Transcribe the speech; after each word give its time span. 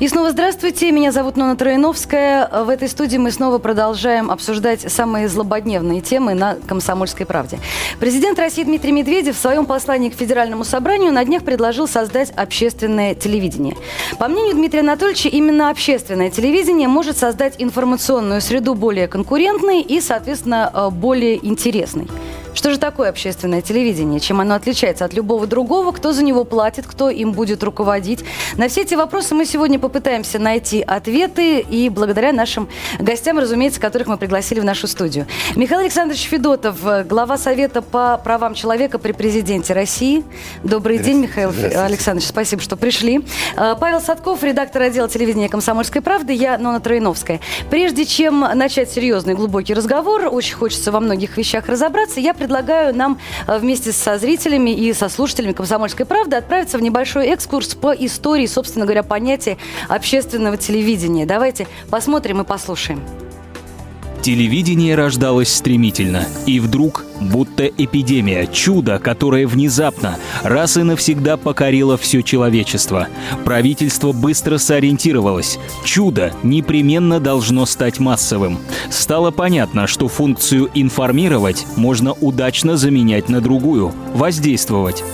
И 0.00 0.08
снова 0.08 0.30
здравствуйте, 0.30 0.90
меня 0.92 1.12
зовут 1.12 1.36
Нона 1.36 1.56
Троиновская. 1.56 2.48
В 2.64 2.70
этой 2.70 2.88
студии 2.88 3.18
мы 3.18 3.30
снова 3.30 3.58
продолжаем 3.58 4.30
обсуждать 4.30 4.90
самые 4.90 5.28
злободневные 5.28 6.00
темы 6.00 6.32
на 6.32 6.56
«Комсомольской 6.66 7.26
правде». 7.26 7.58
Президент 8.00 8.38
России 8.38 8.64
Дмитрий 8.64 8.92
Медведев 8.92 9.36
в 9.36 9.38
своем 9.38 9.66
послании 9.66 10.08
к 10.08 10.14
Федеральному 10.14 10.64
собранию 10.64 11.12
на 11.12 11.22
днях 11.22 11.44
предложил 11.44 11.86
создать 11.86 12.30
общественное 12.30 13.14
телевидение. 13.14 13.76
По 14.18 14.28
мнению 14.28 14.54
Дмитрия 14.54 14.80
Анатольевича, 14.80 15.28
именно 15.28 15.68
общественное 15.68 16.30
телевидение 16.30 16.88
может 16.88 17.18
создать 17.18 17.56
информационную 17.58 18.40
среду 18.40 18.74
более 18.74 19.06
конкурентной 19.06 19.82
и, 19.82 20.00
соответственно, 20.00 20.70
э, 20.72 20.88
более 20.88 21.46
интересной. 21.46 22.08
Что 22.52 22.72
же 22.72 22.78
такое 22.78 23.08
общественное 23.08 23.62
телевидение? 23.62 24.18
Чем 24.18 24.40
оно 24.40 24.54
отличается 24.54 25.04
от 25.04 25.14
любого 25.14 25.46
другого? 25.46 25.92
Кто 25.92 26.12
за 26.12 26.24
него 26.24 26.44
платит? 26.44 26.86
Кто 26.86 27.08
им 27.08 27.32
будет 27.32 27.62
руководить? 27.62 28.24
На 28.56 28.68
все 28.68 28.82
эти 28.82 28.94
вопросы 28.94 29.34
мы 29.34 29.46
сегодня 29.46 29.78
попытаемся 29.78 30.38
найти 30.38 30.82
ответы 30.82 31.60
и 31.60 31.88
благодаря 31.88 32.32
нашим 32.32 32.68
гостям, 32.98 33.38
разумеется, 33.38 33.80
которых 33.80 34.08
мы 34.08 34.16
пригласили 34.16 34.60
в 34.60 34.64
нашу 34.64 34.88
студию. 34.88 35.26
Михаил 35.54 35.80
Александрович 35.80 36.22
Федотов, 36.24 36.78
глава 37.06 37.38
Совета 37.38 37.82
по 37.82 38.18
правам 38.18 38.54
человека 38.54 38.98
при 38.98 39.12
президенте 39.12 39.72
России. 39.72 40.24
Добрый 40.64 40.98
день, 40.98 41.18
Михаил 41.18 41.50
Александрович. 41.50 42.28
Спасибо, 42.28 42.60
что 42.60 42.76
пришли. 42.76 43.24
А, 43.56 43.76
Павел 43.76 44.00
Садков, 44.00 44.42
редактор 44.42 44.82
отдела 44.82 45.08
телевидения 45.08 45.48
«Комсомольской 45.48 46.02
правды». 46.02 46.32
Я 46.32 46.58
Нона 46.58 46.80
Троиновская. 46.80 47.40
Прежде 47.70 48.04
чем 48.04 48.40
начать 48.40 48.90
серьезный 48.90 49.34
глубокий 49.34 49.72
разговор, 49.72 50.28
очень 50.30 50.56
хочется 50.56 50.90
во 50.90 51.00
многих 51.00 51.36
вещах 51.36 51.66
разобраться, 51.68 52.18
я 52.18 52.34
предлагаю 52.40 52.96
нам 52.96 53.18
э, 53.46 53.58
вместе 53.58 53.92
со 53.92 54.18
зрителями 54.18 54.70
и 54.70 54.92
со 54.94 55.08
слушателями 55.10 55.52
«Комсомольской 55.52 56.06
правды» 56.06 56.36
отправиться 56.36 56.78
в 56.78 56.82
небольшой 56.82 57.26
экскурс 57.26 57.74
по 57.74 57.92
истории, 57.92 58.46
собственно 58.46 58.86
говоря, 58.86 59.02
понятия 59.02 59.58
общественного 59.88 60.56
телевидения. 60.56 61.26
Давайте 61.26 61.66
посмотрим 61.90 62.40
и 62.40 62.44
послушаем. 62.44 63.02
Телевидение 64.22 64.94
рождалось 64.94 65.52
стремительно, 65.52 66.24
и 66.46 66.60
вдруг, 66.60 67.04
будто 67.20 67.66
эпидемия, 67.66 68.46
чудо, 68.46 68.98
которое 68.98 69.46
внезапно, 69.46 70.16
раз 70.42 70.76
и 70.76 70.82
навсегда 70.82 71.36
покорило 71.36 71.96
все 71.96 72.22
человечество. 72.22 73.08
Правительство 73.44 74.12
быстро 74.12 74.58
сориентировалось. 74.58 75.58
Чудо 75.84 76.32
непременно 76.42 77.20
должно 77.20 77.66
стать 77.66 77.98
массовым. 77.98 78.58
Стало 78.90 79.30
понятно, 79.30 79.86
что 79.86 80.08
функцию 80.08 80.70
информировать 80.74 81.66
можно 81.76 82.12
удачно 82.12 82.76
заменять 82.76 83.28
на 83.28 83.40
другую– 83.40 83.92
воздействовать. 84.14 85.04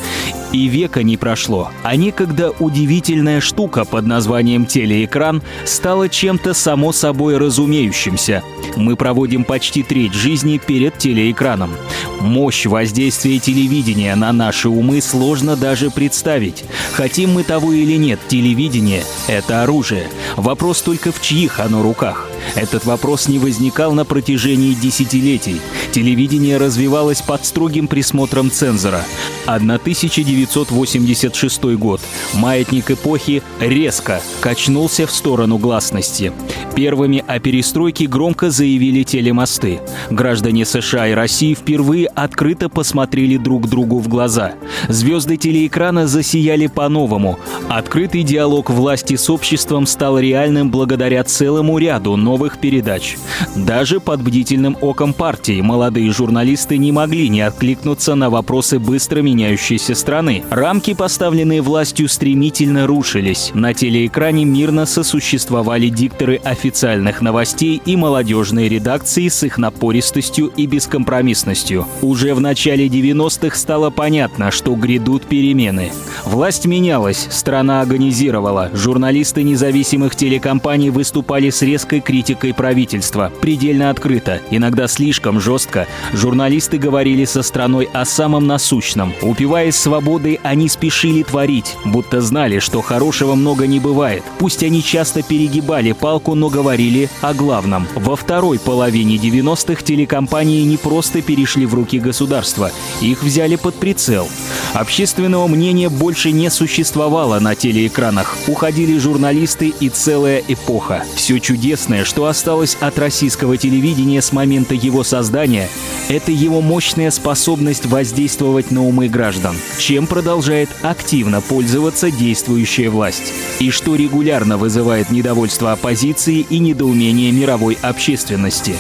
И 0.53 0.69
века 0.69 1.03
не 1.03 1.17
прошло, 1.17 1.71
а 1.83 1.97
некогда 1.97 2.51
удивительная 2.51 3.41
штука 3.41 3.85
под 3.85 4.07
названием 4.07 4.65
телеэкран 4.65 5.43
стала 5.65 6.09
чем-то 6.09 6.55
само 6.55 6.93
собой 6.93 7.37
разумеющимся. 7.37 8.43
Мы 8.77 8.97
проводим 8.97 9.45
почти 9.45 9.83
треть 9.83 10.15
жизни 10.15 10.61
перед 10.65 10.99
телеэкраном. 10.99 11.73
Мощь 12.21 12.67
воздействия 12.67 13.39
телевидения 13.39 14.15
на 14.15 14.33
наши 14.33 14.69
умы 14.69 15.01
сложно 15.01 15.57
даже 15.57 15.91
представить. 15.91 16.65
Хотим 16.93 17.35
мы 17.35 17.45
того 17.45 17.73
или 17.73 17.97
нет, 17.97 18.21
телевидение— 18.29 19.05
это 19.29 19.63
оружие. 19.63 20.09
Вопрос 20.37 20.83
только 20.83 21.13
в 21.13 21.21
чьих 21.21 21.61
оно 21.61 21.83
руках. 21.83 22.29
Этот 22.55 22.85
вопрос 22.85 23.29
не 23.29 23.39
возникал 23.39 23.93
на 23.93 24.05
протяжении 24.05 24.75
десятилетий. 24.75 25.61
Телевидение 25.93 26.57
развивалось 26.57 27.23
под 27.23 27.45
строгим 27.45 27.89
присмотром 27.89 28.51
цензора. 28.51 29.05
1986 29.47 31.65
год. 31.77 32.01
Маятник 32.35 32.91
эпохи 32.91 33.43
резко 33.61 34.21
качнулся 34.41 35.07
в 35.07 35.11
сторону 35.11 35.59
гласности. 35.59 36.33
Первыми 36.75 37.23
о 37.27 37.39
перестройке 37.39 38.07
громко 38.07 38.51
заявили 38.51 39.03
телемосты. 39.03 39.81
Граждане 40.11 40.67
США 40.67 41.09
и 41.09 41.15
России 41.15 41.55
впервые 41.55 42.07
открыто 42.09 42.69
посмотрели 42.69 43.39
друг 43.39 43.69
другу 43.69 43.99
в 43.99 44.09
глаза. 44.09 44.55
Звезды 44.89 45.37
телеэкрана 45.37 46.07
засияли 46.07 46.67
по-новому. 46.67 47.39
Открытый 47.69 48.23
диалог 48.23 48.71
власти 48.71 49.17
с 49.17 49.29
обществом 49.31 49.87
стал 49.87 50.19
реальным 50.19 50.71
благодаря 50.71 51.25
целому 51.25 51.79
ряду 51.79 52.17
новых 52.17 52.36
новых 52.37 52.59
передач. 52.59 53.17
Даже 53.57 53.99
под 53.99 54.21
бдительным 54.21 54.77
оком 54.83 55.15
партии 55.15 55.63
молодые 55.63 56.13
журналисты 56.13 56.77
не 56.77 56.93
могли 56.93 57.31
не 57.31 57.41
откликнуться 57.41 58.15
на 58.15 58.29
вопросы 58.29 58.79
быстро 58.79 59.23
меняющейся 59.23 59.95
страны. 59.95 60.45
Рамки, 60.51 60.93
поставленные 60.93 61.63
властью, 61.63 62.11
стремительно 62.11 62.87
рушились. 62.87 63.53
На 63.55 63.73
телеэкране 63.73 64.45
мирно 64.45 64.85
сосуществовали 64.85 65.89
дикторы 65.89 66.37
официальных 66.37 67.23
новостей 67.23 67.81
и 67.87 67.97
молодежные 67.97 68.69
редакции 68.69 69.29
с 69.29 69.43
их 69.43 69.57
напористостью 69.57 70.53
и 70.55 70.67
бескомпромиссностью. 70.67 71.87
Уже 72.03 72.35
в 72.35 72.41
начале 72.43 72.87
90-х 72.87 73.57
стало 73.57 73.89
понятно, 73.89 74.51
что 74.51 74.75
грядут 74.75 75.23
перемены. 75.23 75.91
Власть 76.27 76.67
менялась, 76.67 77.29
страна 77.31 77.81
агонизировала, 77.81 78.71
журналисты 78.75 79.43
независимых 79.43 80.15
телекомпаний 80.15 80.91
выступали 80.91 81.49
с 81.49 81.63
резкой 81.63 82.03
критикой 82.03 82.16
критикой 82.17 82.55
правительства. 82.55 83.31
Предельно 83.43 83.91
открыто, 83.91 84.41
иногда 84.51 84.89
слишком 84.89 85.39
жестко, 85.39 85.87
журналисты 86.15 86.79
говорили 86.79 87.27
со 87.27 87.43
страной 87.43 87.91
о 87.93 88.07
самом 88.07 88.47
насущном. 88.47 89.13
Упиваясь 89.21 89.77
свободой, 89.77 90.41
они 90.43 90.71
спешили 90.71 91.23
творить, 91.23 91.77
будто 91.85 92.23
знали, 92.23 92.59
что 92.59 92.81
хорошего 92.81 93.35
много 93.35 93.67
не 93.67 93.81
бывает. 93.81 94.23
Пусть 94.39 94.63
они 94.63 94.83
часто 94.83 95.23
перегибали 95.23 95.93
палку, 95.93 96.35
но 96.35 96.49
говорили 96.49 97.11
о 97.21 97.35
главном. 97.35 97.87
Во 97.95 98.17
второй 98.17 98.59
половине 98.59 99.17
90-х 99.17 99.83
телекомпании 99.83 100.63
не 100.63 100.79
просто 100.79 101.21
перешли 101.21 101.67
в 101.67 101.75
руки 101.75 101.99
государства, 101.99 102.73
их 103.03 103.23
взяли 103.23 103.57
под 103.57 103.75
прицел. 103.75 104.27
Общественного 104.73 105.49
мнения 105.49 105.91
больше 105.91 106.33
не 106.33 106.51
существовало 106.51 107.41
на 107.41 107.55
телеэкранах. 107.55 108.39
Уходили 108.47 108.97
журналисты 108.97 109.75
и 109.81 109.91
целая 109.91 110.43
эпоха. 110.49 111.05
Все 111.15 111.39
чудесное, 111.41 112.06
что 112.07 112.27
осталось 112.27 112.77
от 112.81 112.99
российского 112.99 113.57
телевидения 113.57 114.23
с 114.23 114.33
момента 114.33 114.75
его 114.75 115.03
создания, 115.03 115.69
это 116.09 116.31
его 116.31 116.61
мощная 116.61 117.11
способность 117.11 117.85
воздействовать 117.87 118.71
на 118.71 118.87
умы 118.87 119.09
граждан, 119.09 119.57
чем 119.79 120.07
продолжает 120.07 120.69
активно 120.83 121.41
пользоваться 121.41 122.11
действующая 122.13 122.91
власть. 122.91 123.33
И 123.59 123.71
что 123.71 123.97
регулярно 123.97 124.57
вызывает 124.57 125.11
недовольство 125.11 125.73
оппозиции 125.73 126.47
и 126.49 126.61
недоумение 126.61 127.33
мировой 127.33 127.77
общественности. 127.83 128.77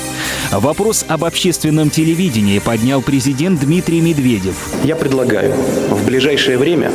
Вопрос 0.52 1.04
об 1.08 1.24
общественном 1.24 1.90
телевидении 1.90 2.60
поднял 2.60 3.02
президент 3.02 3.60
Дмитрий 3.60 4.00
Медведев. 4.00 4.54
Я 4.84 4.94
предлагаю 4.94 5.52
в 5.90 6.06
ближайшее 6.06 6.58
время 6.58 6.92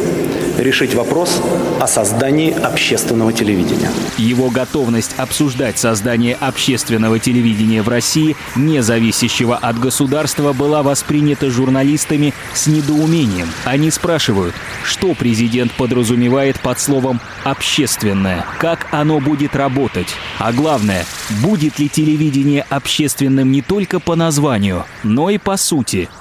решить 0.57 0.93
вопрос 0.93 1.41
о 1.79 1.87
создании 1.87 2.51
общественного 2.51 3.33
телевидения. 3.33 3.89
Его 4.17 4.49
готовность 4.49 5.15
обсуждать 5.17 5.77
создание 5.79 6.35
общественного 6.35 7.19
телевидения 7.19 7.81
в 7.81 7.89
России, 7.89 8.35
не 8.55 8.81
зависящего 8.81 9.57
от 9.57 9.79
государства, 9.79 10.53
была 10.53 10.83
воспринята 10.83 11.49
журналистами 11.49 12.33
с 12.53 12.67
недоумением. 12.67 13.49
Они 13.65 13.91
спрашивают, 13.91 14.55
что 14.83 15.13
президент 15.13 15.71
подразумевает 15.73 16.59
под 16.59 16.79
словом 16.79 17.19
«общественное», 17.43 18.45
как 18.59 18.87
оно 18.91 19.19
будет 19.19 19.55
работать, 19.55 20.07
а 20.39 20.51
главное, 20.53 21.05
будет 21.41 21.79
ли 21.79 21.89
телевидение 21.89 22.65
общественным 22.69 23.51
не 23.51 23.61
только 23.61 23.99
по 23.99 24.15
названию, 24.15 24.85
но 25.03 25.29
и 25.29 25.37
по 25.37 25.57
сути– 25.57 26.09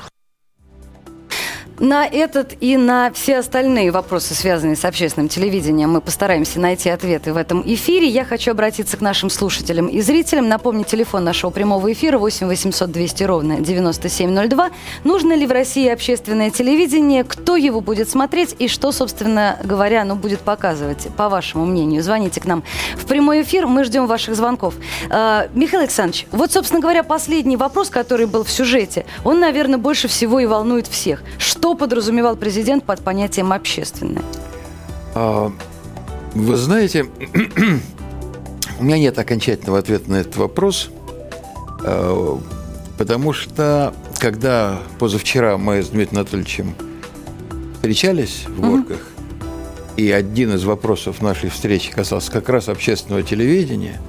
на 1.80 2.06
этот 2.06 2.54
и 2.60 2.76
на 2.76 3.10
все 3.12 3.38
остальные 3.38 3.90
вопросы, 3.90 4.34
связанные 4.34 4.76
с 4.76 4.84
общественным 4.84 5.28
телевидением, 5.28 5.90
мы 5.90 6.02
постараемся 6.02 6.60
найти 6.60 6.90
ответы 6.90 7.32
в 7.32 7.38
этом 7.38 7.62
эфире. 7.64 8.06
Я 8.06 8.24
хочу 8.24 8.50
обратиться 8.50 8.98
к 8.98 9.00
нашим 9.00 9.30
слушателям 9.30 9.86
и 9.86 10.00
зрителям. 10.02 10.46
Напомню, 10.48 10.84
телефон 10.84 11.24
нашего 11.24 11.50
прямого 11.50 11.90
эфира 11.90 12.18
8 12.18 12.46
800 12.46 12.90
200 12.90 13.22
ровно 13.24 13.60
9702. 13.60 14.70
Нужно 15.04 15.32
ли 15.32 15.46
в 15.46 15.52
России 15.52 15.88
общественное 15.88 16.50
телевидение? 16.50 17.24
Кто 17.24 17.56
его 17.56 17.80
будет 17.80 18.10
смотреть? 18.10 18.54
И 18.58 18.68
что, 18.68 18.92
собственно 18.92 19.56
говоря, 19.64 20.02
оно 20.02 20.16
будет 20.16 20.40
показывать, 20.40 21.08
по 21.16 21.30
вашему 21.30 21.64
мнению? 21.64 22.02
Звоните 22.02 22.42
к 22.42 22.44
нам 22.44 22.62
в 22.96 23.06
прямой 23.06 23.42
эфир. 23.42 23.66
Мы 23.66 23.84
ждем 23.84 24.06
ваших 24.06 24.36
звонков. 24.36 24.74
А, 25.08 25.48
Михаил 25.54 25.80
Александрович, 25.82 26.26
вот, 26.30 26.52
собственно 26.52 26.82
говоря, 26.82 27.02
последний 27.02 27.56
вопрос, 27.56 27.88
который 27.88 28.26
был 28.26 28.44
в 28.44 28.50
сюжете, 28.50 29.06
он, 29.24 29.40
наверное, 29.40 29.78
больше 29.78 30.08
всего 30.08 30.40
и 30.40 30.46
волнует 30.46 30.86
всех. 30.86 31.22
Что 31.38 31.69
что 31.70 31.76
подразумевал 31.76 32.34
президент 32.34 32.82
под 32.82 33.00
понятием 33.00 33.52
«общественное»? 33.52 34.24
А, 35.14 35.52
вы 36.34 36.56
знаете, 36.56 37.04
у 38.80 38.82
меня 38.82 38.98
нет 38.98 39.16
окончательного 39.16 39.78
ответа 39.78 40.10
на 40.10 40.16
этот 40.16 40.36
вопрос. 40.36 40.90
А, 41.84 42.40
Потому 42.98 43.32
что, 43.32 43.94
когда 44.18 44.80
позавчера 44.98 45.56
мы 45.58 45.82
с 45.82 45.88
Дмитрием 45.88 46.22
Анатольевичем 46.22 46.74
встречались 47.74 48.44
в 48.48 48.60
Горках, 48.60 49.00
и 49.96 50.10
один 50.10 50.52
из 50.54 50.64
вопросов 50.64 51.22
нашей 51.22 51.50
встречи 51.50 51.92
касался 51.92 52.32
как 52.32 52.48
раз 52.48 52.68
общественного 52.68 53.22
телевидения, 53.22 54.00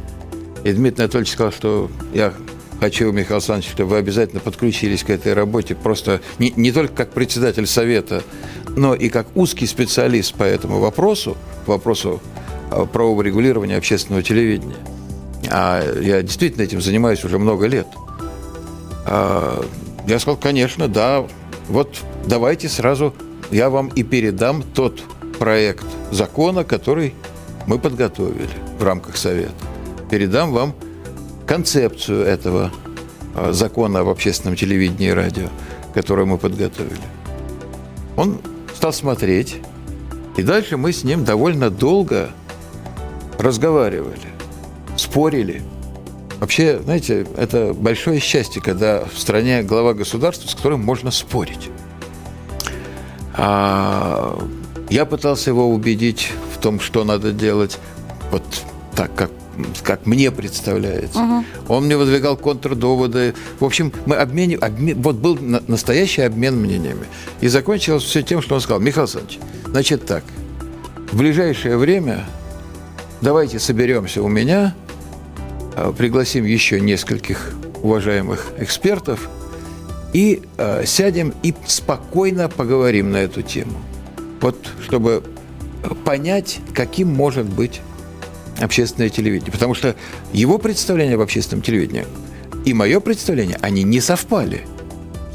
и 0.64 0.74
Дмитрий 0.74 1.04
Анатольевич 1.04 1.31
сказал, 1.31 1.52
что 1.54 1.92
я 2.14 2.34
хочу, 2.81 3.12
Михаил 3.12 3.36
Александрович, 3.36 3.72
чтобы 3.72 3.92
вы 3.92 3.98
обязательно 3.98 4.42
подключились 4.42 5.04
к 5.04 5.12
этой 5.12 5.36
работе, 5.36 5.75
просто 5.75 6.19
не, 6.39 6.51
не 6.56 6.72
только 6.72 6.94
как 6.95 7.12
председатель 7.12 7.68
совета, 7.68 8.24
но 8.75 8.95
и 8.95 9.10
как 9.10 9.28
узкий 9.36 9.68
специалист 9.68 10.33
по 10.33 10.44
этому 10.44 10.80
вопросу, 10.80 11.38
вопросу 11.68 12.19
э, 12.72 12.86
правового 12.92 13.22
регулирования 13.22 13.78
общественного 13.78 14.24
телевидения. 14.24 14.78
А 15.51 15.83
я 16.01 16.24
действительно 16.24 16.63
этим 16.63 16.81
занимаюсь 16.81 17.24
уже 17.24 17.38
много 17.38 17.68
лет. 17.68 17.86
А, 19.06 19.63
я 20.07 20.18
сказал, 20.18 20.38
конечно, 20.38 20.88
да, 20.88 21.24
вот 21.69 21.95
давайте 22.25 22.68
сразу 22.68 23.13
я 23.51 23.69
вам 23.69 23.89
и 23.89 24.01
передам 24.01 24.63
тот 24.63 25.04
проект 25.38 25.86
закона, 26.10 26.63
который 26.63 27.13
мы 27.68 27.78
подготовили 27.78 28.50
в 28.80 28.83
рамках 28.83 29.18
Совета. 29.18 29.54
Передам 30.10 30.51
вам 30.51 30.74
концепцию 31.51 32.24
этого 32.24 32.71
а, 33.36 33.51
закона 33.51 34.00
об 34.00 34.07
общественном 34.07 34.56
телевидении 34.56 35.09
и 35.09 35.12
радио, 35.12 35.50
который 35.94 36.24
мы 36.24 36.38
подготовили. 36.38 37.01
Он 38.15 38.39
стал 38.74 38.94
смотреть, 38.94 39.57
и 40.38 40.44
дальше 40.44 40.77
мы 40.77 40.94
с 40.94 41.03
ним 41.03 41.25
довольно 41.25 41.69
долго 41.69 42.30
разговаривали, 43.38 44.30
спорили. 44.95 45.62
Вообще, 46.39 46.80
знаете, 46.81 47.27
это 47.36 47.74
большое 47.74 48.21
счастье, 48.21 48.62
когда 48.62 49.04
в 49.04 49.19
стране 49.19 49.62
глава 49.62 49.94
государства, 49.94 50.47
с 50.47 50.56
которым 50.56 50.80
можно 50.86 51.12
спорить. 51.12 51.69
А 53.33 54.42
я 54.89 55.04
пытался 55.04 55.50
его 55.50 55.68
убедить 55.68 56.31
в 56.56 56.62
том, 56.62 56.80
что 56.80 57.04
надо 57.04 57.33
делать 57.33 57.77
вот 58.31 58.45
так, 58.96 59.14
как 59.16 59.32
как 59.84 60.06
мне 60.06 60.32
представляется. 60.32 61.20
Угу. 61.20 61.46
Он 61.68 61.86
мне 61.86 61.98
выдвигал 61.98 62.38
контрдоводы. 62.38 63.36
В 63.60 63.66
общем, 63.66 63.92
мы 64.06 64.16
обмен, 64.16 64.58
обмен, 64.62 65.02
вот 65.02 65.18
был 65.18 65.38
настоящий 65.40 66.22
обмен 66.22 66.56
мнениями. 66.56 67.06
И 67.42 67.48
закончилось 67.48 68.04
все 68.04 68.24
тем, 68.24 68.42
что 68.42 68.56
он 68.56 68.62
сказал, 68.62 68.80
Михаил 68.80 69.04
Александрович, 69.04 69.40
значит 69.66 70.06
так, 70.06 70.24
в 71.12 71.18
ближайшее 71.18 71.78
время 71.78 72.26
давайте 73.22 73.60
соберемся 73.60 74.24
у 74.24 74.28
меня, 74.28 74.74
а, 75.76 75.92
пригласим 75.92 76.46
еще 76.46 76.80
нескольких 76.80 77.54
уважаемых 77.84 78.48
экспертов 78.58 79.30
и 80.14 80.42
э, 80.58 80.86
сядем 80.86 81.34
и 81.42 81.54
спокойно 81.66 82.50
поговорим 82.50 83.12
на 83.12 83.18
эту 83.18 83.42
тему. 83.42 83.80
Вот 84.42 84.58
чтобы 84.84 85.24
понять, 86.04 86.60
каким 86.74 87.08
может 87.08 87.46
быть 87.46 87.82
общественное 88.62 89.10
телевидение. 89.10 89.52
Потому 89.52 89.74
что 89.74 89.96
его 90.34 90.58
представление 90.58 91.16
об 91.16 91.22
общественном 91.22 91.62
телевидении 91.63 92.06
и 92.66 92.74
мое 92.74 93.00
представление, 93.00 93.58
они 93.62 93.84
не 93.84 94.00
совпали. 94.02 94.62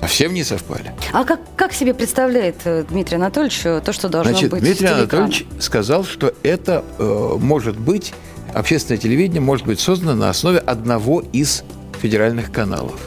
Совсем 0.01 0.35
не 0.35 0.45
совпали. 0.45 0.93
А 1.13 1.25
как, 1.25 1.41
как 1.57 1.73
себе 1.73 1.95
представляет 1.95 2.57
э, 2.65 2.85
Дмитрий 2.89 3.17
Анатольевич 3.17 3.63
э, 3.65 3.81
то, 3.85 3.93
что 3.93 4.09
должно 4.09 4.33
Значит, 4.33 4.51
быть 4.51 4.63
Дмитрий 4.63 4.87
Анатольевич 4.87 5.47
сказал, 5.59 6.05
что 6.05 6.33
это 6.43 6.85
э, 6.99 7.37
может 7.41 7.79
быть, 7.79 8.13
общественное 8.55 8.99
телевидение 8.99 9.41
может 9.41 9.67
быть 9.67 9.81
создано 9.81 10.15
на 10.15 10.31
основе 10.31 10.59
одного 10.59 11.25
из 11.33 11.65
федеральных 12.01 12.53
каналов. 12.53 13.01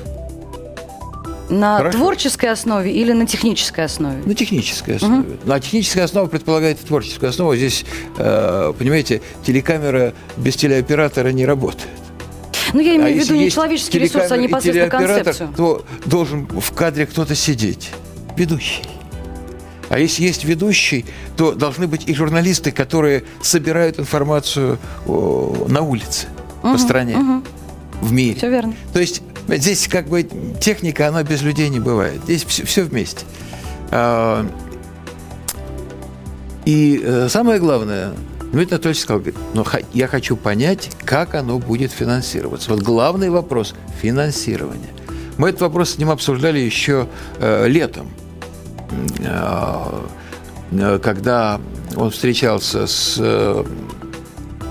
На 1.49 1.77
Хорошо. 1.77 1.97
творческой 1.97 2.51
основе 2.51 2.91
или 2.91 3.11
на 3.11 3.25
технической 3.25 3.85
основе? 3.85 4.21
На 4.23 4.35
технической 4.35 4.97
основе. 4.97 5.29
Угу. 5.29 5.49
На 5.49 5.59
технической 5.59 6.03
основе 6.03 6.27
предполагает 6.27 6.79
творческую 6.79 7.29
основу. 7.29 7.55
Здесь, 7.55 7.85
э, 8.17 8.73
понимаете, 8.77 9.21
телекамера 9.43 10.13
без 10.37 10.55
телеоператора 10.55 11.29
не 11.29 11.45
работает. 11.45 11.89
Ну, 12.73 12.81
я 12.81 12.95
имею 12.95 13.11
а 13.11 13.13
в 13.13 13.23
виду 13.23 13.35
не 13.35 13.49
человеческий 13.49 13.99
ресурс, 13.99 14.31
а 14.31 14.37
непосредственно 14.37 14.89
концепцию. 14.89 15.53
то 15.57 15.85
должен 16.05 16.45
в 16.45 16.71
кадре 16.73 17.07
кто-то 17.07 17.33
сидеть. 17.33 17.89
Ведущий. 18.37 18.83
А 19.89 19.97
если 19.97 20.21
есть 20.23 20.45
ведущий, 20.45 21.05
то 21.35 21.53
должны 21.53 21.87
быть 21.87 22.07
и 22.07 22.13
журналисты, 22.13 22.71
которые 22.71 23.23
собирают 23.41 23.99
информацию 23.99 24.77
на 25.07 25.81
улице, 25.81 26.27
угу, 26.61 26.73
по 26.73 26.77
стране, 26.77 27.17
угу. 27.17 27.43
в 28.01 28.11
мире. 28.11 28.35
Все 28.35 28.49
верно. 28.49 28.75
То 28.93 28.99
есть 28.99 29.23
Здесь 29.57 29.87
как 29.87 30.07
бы 30.07 30.27
техника, 30.59 31.07
она 31.07 31.23
без 31.23 31.41
людей 31.41 31.69
не 31.69 31.79
бывает. 31.79 32.21
Здесь 32.23 32.43
все, 32.45 32.65
все 32.65 32.83
вместе. 32.83 33.25
А, 33.91 34.45
и 36.65 37.01
э, 37.03 37.27
самое 37.29 37.59
главное, 37.59 38.13
Дмитрий 38.51 38.75
Анатольевич 38.75 39.01
сказал, 39.01 39.21
говорит, 39.21 39.39
но 39.53 39.65
я 39.93 40.07
хочу 40.07 40.35
понять, 40.35 40.91
как 41.05 41.35
оно 41.35 41.59
будет 41.59 41.91
финансироваться. 41.91 42.71
Вот 42.71 42.81
главный 42.81 43.29
вопрос– 43.29 43.75
финансирование. 44.01 44.89
Мы 45.37 45.49
этот 45.49 45.61
вопрос 45.61 45.91
с 45.91 45.97
ним 45.97 46.09
обсуждали 46.09 46.59
еще 46.59 47.07
э, 47.39 47.67
летом, 47.67 48.11
а, 49.25 50.05
когда 51.01 51.59
он 51.95 52.11
встречался 52.11 52.87
с 52.87 53.15
э, 53.19 53.63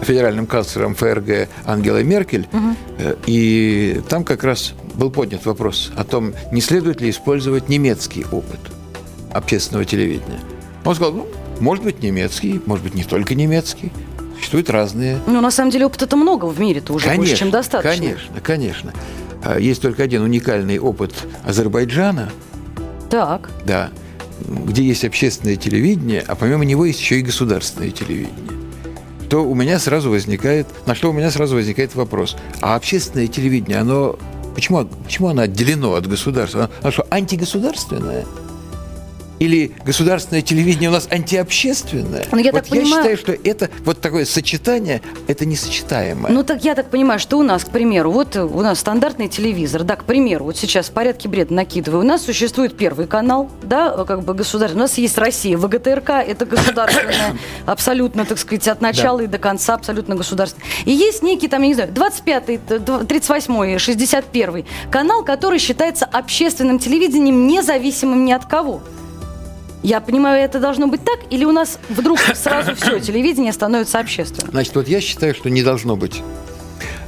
федеральным 0.03 0.47
канцлером 0.47 0.95
ФРГ 0.95 1.49
Ангелой 1.65 2.05
Меркель, 2.05 2.49
угу. 2.53 3.17
и 3.27 4.01
там 4.09 4.25
как 4.25 4.45
раз 4.45 4.75
был 4.95 5.11
поднят 5.11 5.45
вопрос 5.47 5.91
о 5.97 6.05
том, 6.05 6.35
не 6.53 6.61
следует 6.61 7.01
ли 7.01 7.11
использовать 7.11 7.69
немецкий 7.69 8.25
опыт 8.31 8.61
общественного 9.33 9.85
телевидения. 9.85 10.41
Он 10.85 10.95
сказал, 10.95 11.13
ну, 11.15 11.27
может 11.61 11.85
быть, 11.85 12.03
немецкий, 12.03 12.61
может 12.67 12.85
быть, 12.85 12.95
не 12.95 13.05
только 13.05 13.35
немецкий. 13.35 13.93
Существуют 14.37 14.71
разные. 14.71 15.19
Ну, 15.27 15.41
на 15.41 15.51
самом 15.51 15.71
деле, 15.71 15.87
опыта-то 15.87 16.17
много 16.17 16.47
в 16.47 16.61
мире-то 16.61 16.93
уже 16.93 17.07
конечно, 17.07 17.23
больше, 17.23 17.37
чем 17.37 17.51
достаточно. 17.51 17.91
Конечно, 17.97 18.41
конечно. 18.41 18.93
А, 19.45 19.59
есть 19.59 19.83
только 19.83 20.03
один 20.03 20.23
уникальный 20.23 20.79
опыт 20.79 21.13
Азербайджана. 21.45 22.31
Так. 23.11 23.51
Да. 23.65 23.91
Где 24.41 24.85
есть 24.85 25.05
общественное 25.05 25.57
телевидение, 25.57 26.25
а 26.27 26.37
помимо 26.37 26.65
него 26.65 26.85
есть 26.85 27.01
еще 27.01 27.19
и 27.19 27.23
государственное 27.23 27.91
телевидение 27.91 28.58
то 29.29 29.45
у 29.45 29.55
меня 29.55 29.79
сразу 29.79 30.11
возникает, 30.11 30.67
на 30.87 30.95
что 30.95 31.11
у 31.11 31.13
меня 31.13 31.31
сразу 31.31 31.57
возникает 31.57 31.95
вопрос. 31.95 32.37
А 32.61 32.75
общественное 32.77 33.27
телевидение, 33.27 33.79
оно 33.79 34.19
Почему, 34.55 34.85
почему 35.05 35.29
оно 35.29 35.43
отделено 35.43 35.95
от 35.95 36.09
государства? 36.09 36.69
Оно 36.83 36.91
что, 36.91 37.07
антигосударственное? 37.13 38.27
Или 39.39 39.73
государственное 39.85 40.43
телевидение 40.43 40.91
у 40.91 40.93
нас 40.93 41.09
антиобщественное? 41.11 42.27
Ну, 42.33 42.39
я 42.39 42.53
вот 42.53 42.65
так 42.65 42.75
я 42.75 42.81
понимаю... 42.81 43.03
считаю, 43.03 43.17
что 43.17 43.33
это 43.33 43.71
вот 43.85 44.01
такое 44.01 44.25
сочетание, 44.25 45.01
это 45.27 45.47
несочетаемое. 45.47 46.33
Ну 46.33 46.43
так 46.43 46.65
я 46.65 46.75
так 46.75 46.91
понимаю, 46.91 47.21
что 47.21 47.39
у 47.39 47.43
нас, 47.43 47.65
к 47.65 47.71
примеру, 47.71 48.11
вот 48.11 48.37
у 48.37 48.61
нас 48.61 48.81
стандартный 48.81 49.29
телевизор, 49.29 49.85
да, 49.85 49.97
к 49.97 50.05
примеру, 50.05 50.47
вот 50.47 50.57
сейчас 50.57 50.89
в 50.89 50.93
порядке 50.93 51.29
бреда 51.29 51.55
накидываю, 51.55 52.03
у 52.03 52.07
нас 52.07 52.25
существует 52.25 52.77
первый 52.77 53.07
канал, 53.07 53.51
да, 53.63 54.05
как 54.05 54.23
бы 54.23 54.35
государственный, 54.35 54.81
у 54.81 54.85
нас 54.85 54.99
есть 54.99 55.17
Россия, 55.19 55.57
ВГТРК, 55.57 56.11
это 56.11 56.45
государственное, 56.45 57.37
абсолютно, 57.67 58.25
так 58.25 58.39
сказать, 58.39 58.67
от 58.69 58.81
начала 58.81 59.19
да. 59.19 59.25
и 59.25 59.27
до 59.27 59.39
конца 59.39 59.75
абсолютно 59.75 60.17
государственное. 60.17 60.67
И 60.85 60.93
есть 60.93 61.23
некий 61.23 61.49
там, 61.49 61.63
я 61.63 61.69
не 61.69 61.75
знаю, 61.75 61.91
25-й, 61.93 62.57
38-й, 62.57 63.77
61-й 63.77 64.65
канал, 64.91 65.25
который 65.25 65.59
считается 65.59 66.05
общественным 66.07 66.79
телевидением, 66.79 67.47
независимым 67.47 68.25
ни 68.25 68.33
от 68.33 68.47
кого. 68.47 68.83
Я 69.83 70.01
понимаю, 70.01 70.43
это 70.43 70.59
должно 70.59 70.89
быть 70.89 71.05
так, 71.05 71.21
или 71.31 71.45
у 71.45 71.53
нас 71.53 71.79
вдруг 71.89 72.19
сразу 72.35 72.75
все 72.75 72.99
телевидение 73.01 73.53
становится 73.53 74.01
общественным? 74.01 74.51
Значит, 74.51 74.75
вот 74.75 74.89
я 74.89 75.01
считаю, 75.01 75.35
что 75.35 75.51
не 75.51 75.63
должно 75.63 75.97
быть 75.97 76.23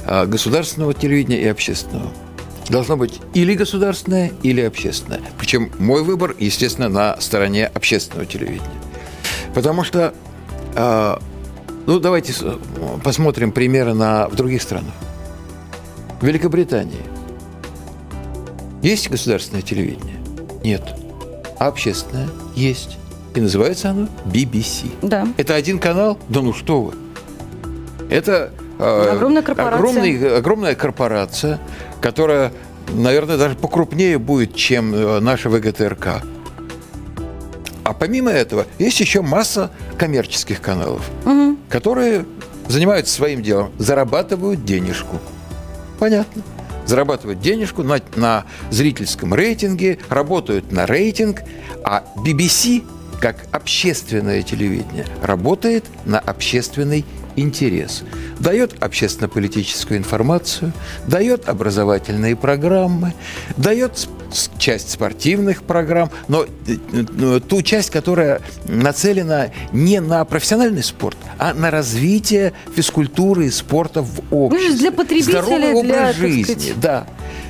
а, 0.05 0.25
государственного 0.25 0.93
телевидения 0.93 1.41
и 1.41 1.47
общественного. 1.47 2.11
Должно 2.69 2.95
быть 2.95 3.19
или 3.33 3.53
государственное, 3.53 4.31
или 4.43 4.61
общественное. 4.61 5.21
Причем 5.37 5.71
мой 5.77 6.03
выбор, 6.03 6.35
естественно, 6.39 6.87
на 6.87 7.19
стороне 7.19 7.67
общественного 7.67 8.25
телевидения. 8.25 8.69
Потому 9.53 9.83
что, 9.83 10.13
а, 10.75 11.21
ну, 11.85 11.99
давайте 11.99 12.33
посмотрим 13.03 13.51
примеры 13.51 13.93
на, 13.93 14.29
в 14.29 14.35
других 14.35 14.61
странах. 14.61 14.93
В 16.21 16.25
Великобритании 16.25 17.01
есть 18.81 19.09
государственное 19.09 19.61
телевидение? 19.61 20.15
Нет 20.63 20.83
а 21.61 21.67
общественное 21.67 22.27
есть. 22.55 22.97
И 23.35 23.39
называется 23.39 23.91
оно 23.91 24.07
BBC. 24.25 24.91
Да. 25.01 25.27
Это 25.37 25.55
один 25.55 25.79
канал? 25.79 26.19
Да 26.29 26.41
ну 26.41 26.53
что 26.53 26.81
вы. 26.81 26.93
Это 28.09 28.51
э, 28.77 29.09
огромная 29.11 29.41
корпорация. 29.41 29.77
Огромный, 29.77 30.37
огромная 30.37 30.75
корпорация, 30.75 31.59
которая, 32.01 32.51
наверное, 32.93 33.37
даже 33.37 33.55
покрупнее 33.55 34.17
будет, 34.17 34.55
чем 34.55 34.93
э, 34.93 35.19
наша 35.21 35.49
ВГТРК. 35.49 36.21
А 37.83 37.93
помимо 37.93 38.31
этого, 38.31 38.65
есть 38.79 38.99
еще 38.99 39.21
масса 39.21 39.71
коммерческих 39.97 40.61
каналов, 40.61 41.09
угу. 41.25 41.57
которые 41.69 42.25
занимаются 42.67 43.13
своим 43.13 43.41
делом, 43.41 43.71
зарабатывают 43.77 44.65
денежку. 44.65 45.17
Понятно 45.99 46.43
зарабатывают 46.91 47.39
денежку 47.39 47.83
на, 47.83 48.01
на 48.17 48.43
зрительском 48.69 49.33
рейтинге, 49.33 49.97
работают 50.09 50.73
на 50.73 50.85
рейтинг, 50.85 51.41
а 51.85 52.03
BBC, 52.17 52.83
как 53.21 53.45
общественное 53.53 54.43
телевидение, 54.43 55.05
работает 55.21 55.85
на 56.03 56.19
общественный 56.19 57.05
интерес. 57.37 58.03
Дает 58.39 58.83
общественно-политическую 58.83 59.97
информацию, 59.97 60.73
дает 61.07 61.47
образовательные 61.47 62.35
программы, 62.35 63.13
дает 63.55 64.09
часть 64.57 64.91
спортивных 64.91 65.63
программ, 65.63 66.09
но 66.27 66.45
э, 66.45 67.39
ту 67.47 67.61
часть, 67.61 67.89
которая 67.89 68.41
нацелена 68.65 69.51
не 69.71 69.99
на 70.01 70.23
профессиональный 70.25 70.83
спорт, 70.83 71.17
а 71.37 71.53
на 71.53 71.71
развитие 71.71 72.53
физкультуры 72.75 73.47
и 73.47 73.49
спорта 73.49 74.01
в 74.01 74.21
обществе. 74.31 74.77
Для 74.77 74.91
потребителя, 74.91 75.41
Здоровый 75.41 75.73
образ 75.73 75.83
для, 75.85 76.13
жизни, 76.13 76.73
да. 76.75 77.07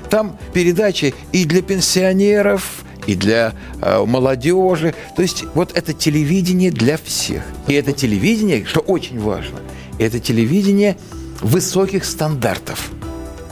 Там 0.09 0.37
передачи 0.53 1.13
и 1.31 1.45
для 1.45 1.61
пенсионеров, 1.61 2.83
и 3.07 3.15
для 3.15 3.53
э, 3.81 4.03
молодежи. 4.05 4.93
То 5.15 5.21
есть 5.21 5.45
вот 5.53 5.71
это 5.75 5.93
телевидение 5.93 6.71
для 6.71 6.97
всех. 6.97 7.43
И 7.67 7.73
это 7.73 7.91
телевидение, 7.93 8.65
что 8.65 8.79
очень 8.81 9.19
важно, 9.19 9.59
это 9.99 10.19
телевидение 10.19 10.97
высоких 11.41 12.05
стандартов. 12.05 12.91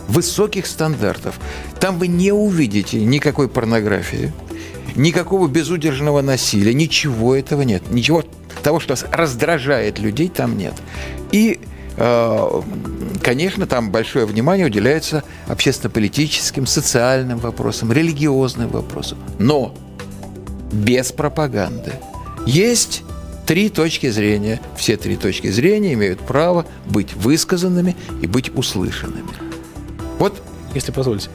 Высоких 0.10 0.66
стандартов. 0.66 1.40
Там 1.80 2.00
вы 2.00 2.08
не 2.08 2.32
увидите 2.32 3.04
никакой 3.04 3.48
порнографии, 3.48 4.34
никакого 4.96 5.48
безудержного 5.48 6.22
насилия, 6.22 6.74
ничего 6.74 7.36
этого 7.36 7.62
нет. 7.62 7.92
Ничего 7.92 8.24
того, 8.64 8.80
что 8.80 8.96
раздражает 9.12 10.00
людей, 10.00 10.30
там 10.30 10.58
нет. 10.58 10.74
И 11.32 11.60
э, 11.96 12.62
конечно, 13.22 13.68
там 13.68 13.92
большое 13.92 14.26
внимание 14.26 14.66
уделяется 14.66 15.24
общественно-политическим, 15.48 16.66
социальным 16.66 17.38
вопросам, 17.38 17.92
религиозным 17.92 18.70
вопросам. 18.70 19.20
Но 19.38 19.76
без 20.72 21.12
пропаганды. 21.12 21.94
Есть 22.46 23.04
три 23.46 23.70
точки 23.70 24.10
зрения. 24.10 24.60
Все 24.78 24.98
три 24.98 25.16
точки 25.16 25.50
зрения 25.50 25.94
имеют 25.94 26.20
право 26.20 26.66
быть 26.86 27.14
высказанными 27.14 27.96
и 28.22 28.28
быть 28.28 28.56
услышанными. 28.56 29.49
Вот, 30.20 30.42
если 30.76 30.92
позволите. 30.92 31.30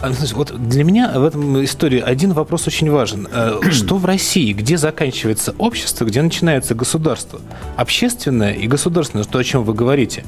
Вот 0.00 0.68
для 0.68 0.84
меня 0.84 1.12
в 1.18 1.24
этом 1.24 1.64
истории 1.64 2.00
один 2.00 2.32
вопрос 2.32 2.66
очень 2.66 2.90
важен. 2.90 3.26
Э, 3.32 3.58
что 3.70 3.96
в 3.96 4.04
России, 4.04 4.52
где 4.52 4.76
заканчивается 4.76 5.54
общество, 5.58 6.04
где 6.04 6.22
начинается 6.22 6.74
государство? 6.74 7.40
Общественное 7.76 8.52
и 8.52 8.68
государственное, 8.68 9.24
то, 9.24 9.38
о 9.38 9.44
чем 9.44 9.64
вы 9.64 9.74
говорите. 9.74 10.24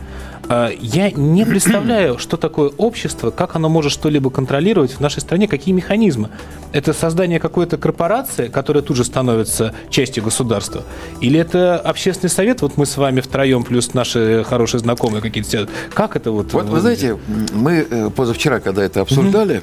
А, 0.49 0.71
я 0.81 1.13
не 1.13 1.45
представляю, 1.47 2.19
что 2.19 2.37
такое 2.37 2.71
общество, 2.77 3.31
как 3.31 3.55
оно 3.55 3.69
может 3.69 3.93
что-либо 3.93 4.31
контролировать 4.31 4.93
в 4.93 5.01
нашей 5.01 5.21
стране, 5.21 5.47
какие 5.47 5.73
механизмы. 5.73 6.31
Это 6.73 6.93
создание 6.93 7.39
какой-то 7.39 7.77
корпорации, 7.77 8.49
которая 8.49 8.83
тут 8.83 8.97
же 8.97 9.05
становится 9.05 9.75
частью 9.89 10.25
государства? 10.25 10.83
Или 11.21 11.39
это 11.39 11.79
общественный 11.79 12.31
совет, 12.31 12.63
вот 12.63 12.77
мы 12.77 12.87
с 12.87 12.97
вами 12.97 13.21
втроем, 13.21 13.63
плюс 13.63 13.95
наши 13.95 14.45
хорошие 14.45 14.81
знакомые 14.81 15.23
какие-то 15.23 15.69
Как 15.95 16.17
это 16.17 16.33
вот? 16.33 16.53
Вот 16.53 16.67
вы 16.67 16.81
знаете, 16.81 17.19
мы 17.53 17.87
э, 17.89 18.11
позавчера, 18.11 18.59
когда 18.59 18.83
это 18.83 19.03
обсуждали, 19.03 19.60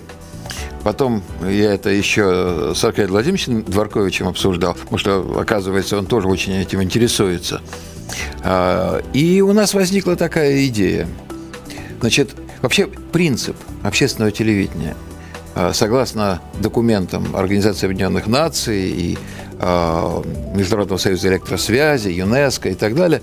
Потом 0.83 1.21
я 1.41 1.73
это 1.73 1.89
еще 1.89 2.73
с 2.73 2.83
Аркадием 2.83 3.11
Владимировичем 3.11 3.63
Дворковичем 3.63 4.27
обсуждал, 4.27 4.73
потому 4.73 4.97
что, 4.97 5.37
оказывается, 5.39 5.97
он 5.97 6.05
тоже 6.05 6.27
очень 6.27 6.53
этим 6.53 6.81
интересуется. 6.81 7.61
А, 8.43 9.01
и 9.13 9.41
у 9.41 9.51
нас 9.53 9.73
возникла 9.73 10.15
такая 10.15 10.65
идея. 10.67 11.07
Значит, 11.99 12.31
вообще 12.61 12.87
принцип 12.87 13.57
общественного 13.83 14.31
телевидения, 14.31 14.95
а, 15.55 15.73
согласно 15.73 16.41
документам 16.59 17.35
Организации 17.35 17.87
Объединенных 17.87 18.27
Наций 18.27 18.89
и 18.89 19.17
а, 19.59 20.23
Международного 20.55 20.99
союза 20.99 21.27
электросвязи, 21.27 22.09
ЮНЕСКО 22.09 22.69
и 22.69 22.75
так 22.75 22.95
далее, 22.95 23.21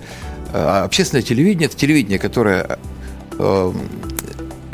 общественное 0.53 1.23
телевидение– 1.23 1.65
это 1.67 1.75
телевидение, 1.75 2.19
которое 2.19 2.77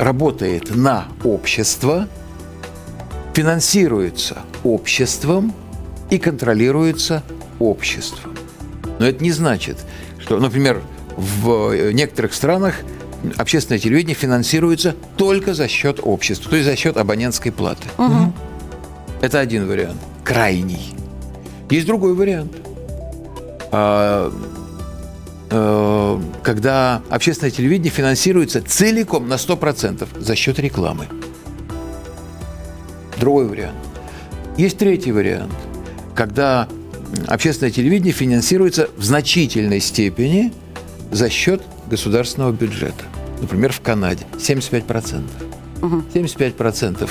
работает 0.02 0.74
на 0.74 1.06
общество, 1.24 2.08
финансируется 3.34 4.38
обществом 4.64 5.54
и 6.10 6.18
контролируется 6.18 7.22
обществом. 7.58 8.36
Но 8.98 9.06
это 9.06 9.22
не 9.22 9.30
значит, 9.30 9.78
что, 10.18 10.38
например, 10.38 10.82
в 11.16 11.92
некоторых 11.92 12.34
странах 12.34 12.74
общественное 13.36 13.78
телевидение 13.78 14.16
финансируется 14.16 14.94
только 15.16 15.54
за 15.54 15.68
счет 15.68 16.00
общества, 16.02 16.50
то 16.50 16.56
есть 16.56 16.68
за 16.68 16.76
счет 16.76 16.96
абонентской 16.96 17.52
платы. 17.52 17.86
Угу. 17.96 18.32
Это 19.20 19.38
один 19.38 19.68
вариант, 19.68 19.98
крайний. 20.24 20.94
Есть 21.70 21.86
другой 21.86 22.14
вариант. 22.14 22.52
Э, 25.54 26.18
когда 26.42 27.02
общественное 27.10 27.50
телевидение 27.50 27.92
финансируется 27.92 28.62
целиком 28.62 29.28
на 29.28 29.34
100% 29.34 30.08
за 30.18 30.34
счет 30.34 30.58
рекламы. 30.58 31.08
Другой 33.20 33.46
вариант. 33.46 33.76
Есть 34.56 34.78
третий 34.78 35.12
вариант, 35.12 35.52
когда 36.14 36.68
общественное 37.26 37.70
телевидение 37.70 38.14
финансируется 38.14 38.88
в 38.96 39.04
значительной 39.04 39.80
степени 39.80 40.54
за 41.10 41.28
счет 41.28 41.62
государственного 41.86 42.52
бюджета. 42.52 43.04
Например, 43.42 43.72
в 43.72 43.82
Канаде 43.82 44.24
75%. 44.38 45.22
Угу. 45.82 46.02
75% 46.14 47.10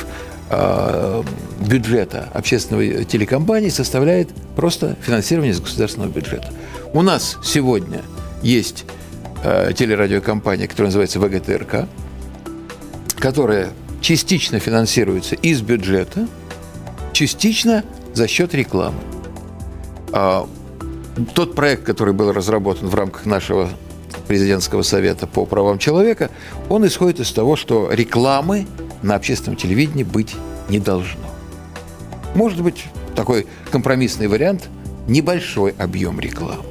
бюджета 1.59 2.27
общественной 2.33 3.05
телекомпании 3.05 3.69
составляет 3.69 4.29
просто 4.55 4.97
финансирование 5.01 5.53
из 5.53 5.61
государственного 5.61 6.09
бюджета. 6.09 6.51
У 6.93 7.03
нас 7.03 7.37
сегодня– 7.43 8.01
есть 8.41 8.85
э, 9.43 9.71
телерадиокомпания, 9.75 10.67
которая 10.67 10.87
называется 10.87 11.19
ВГТРК, 11.19 11.87
которая 13.17 13.69
частично 14.01 14.59
финансируется 14.59 15.35
из 15.35 15.61
бюджета, 15.61 16.27
частично 17.13 17.83
за 18.13 18.27
счет 18.27 18.53
рекламы. 18.55 18.99
А, 20.11 20.47
тот 21.33 21.55
проект, 21.55 21.83
который 21.83 22.13
был 22.13 22.31
разработан 22.31 22.87
в 22.87 22.95
рамках 22.95 23.25
нашего 23.25 23.69
президентского 24.27 24.81
совета 24.81 25.27
по 25.27 25.45
правам 25.45 25.77
человека, 25.77 26.29
он 26.69 26.85
исходит 26.87 27.19
из 27.19 27.31
того, 27.31 27.55
что 27.55 27.91
рекламы 27.91 28.65
на 29.01 29.15
общественном 29.15 29.57
телевидении 29.57 30.03
быть 30.03 30.35
не 30.69 30.79
должно. 30.79 31.21
Может 32.33 32.61
быть, 32.61 32.85
такой 33.15 33.45
компромиссный 33.71 34.27
вариант– 34.27 34.67
небольшой 35.07 35.73
объем 35.77 36.19
рекламы 36.19 36.70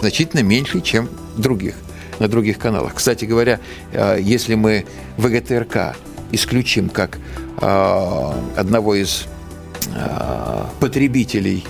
значительно 0.00 0.42
меньше, 0.42 0.80
чем 0.80 1.08
других, 1.36 1.74
на 2.18 2.28
других 2.28 2.58
каналах. 2.58 2.94
Кстати 2.94 3.24
говоря, 3.24 3.60
э, 3.92 4.18
если 4.20 4.54
мы 4.54 4.86
ВГТРК 5.16 5.96
исключим 6.32 6.88
как 6.88 7.18
э, 7.60 8.32
одного 8.56 8.94
из 8.94 9.26
э, 9.94 10.64
потребителей 10.80 11.64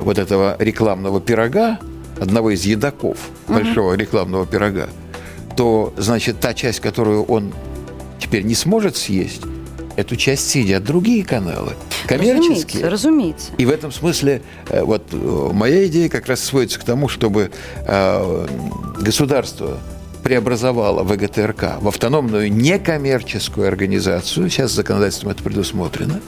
вот 0.00 0.18
этого 0.18 0.56
рекламного 0.58 1.20
пирога, 1.20 1.78
одного 2.20 2.50
из 2.50 2.64
едоков 2.64 3.18
большого 3.48 3.94
рекламного 3.94 4.46
пирога, 4.46 4.88
то, 5.56 5.92
значит, 5.96 6.40
та 6.40 6.54
часть, 6.54 6.80
которую 6.80 7.24
он 7.24 7.52
теперь 8.18 8.42
не 8.42 8.54
сможет 8.54 8.96
съесть, 8.96 9.42
эту 9.96 10.16
часть 10.16 10.48
съедят 10.50 10.84
другие 10.84 11.24
каналы, 11.24 11.72
коммерческие. 12.06 12.88
Разумеется, 12.88 12.90
разумеется. 12.90 13.52
И 13.58 13.66
в 13.66 13.70
этом 13.70 13.92
смысле 13.92 14.42
э, 14.68 14.82
вот 14.82 15.08
э, 15.12 15.50
моя 15.52 15.86
идея 15.86 16.08
как 16.08 16.26
раз 16.26 16.40
сводится 16.40 16.78
к 16.80 16.84
тому, 16.84 17.08
чтобы 17.08 17.50
э, 17.86 18.46
государство 18.98 19.78
преобразовало 20.22 21.02
ВГТРК 21.02 21.80
в 21.80 21.88
автономную 21.88 22.52
некоммерческую 22.52 23.66
организацию. 23.66 24.48
Сейчас 24.48 24.72
законодательством 24.72 25.32
это 25.32 25.42
предусмотрено. 25.42 26.20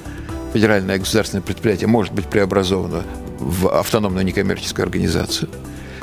Федеральное 0.52 0.98
государственное 0.98 1.42
предприятие 1.42 1.88
может 1.88 2.12
быть 2.12 2.26
преобразовано 2.26 3.04
в 3.38 3.68
автономную 3.68 4.24
некоммерческую 4.24 4.84
организацию. 4.84 5.48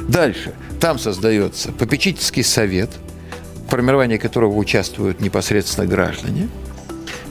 Дальше. 0.08 0.54
Там 0.80 1.00
создается 1.00 1.72
попечительский 1.72 2.44
совет, 2.44 2.90
в 3.68 3.70
формировании 3.70 4.18
которого 4.18 4.56
участвуют 4.56 5.22
непосредственно 5.22 5.88
граждане– 5.88 6.50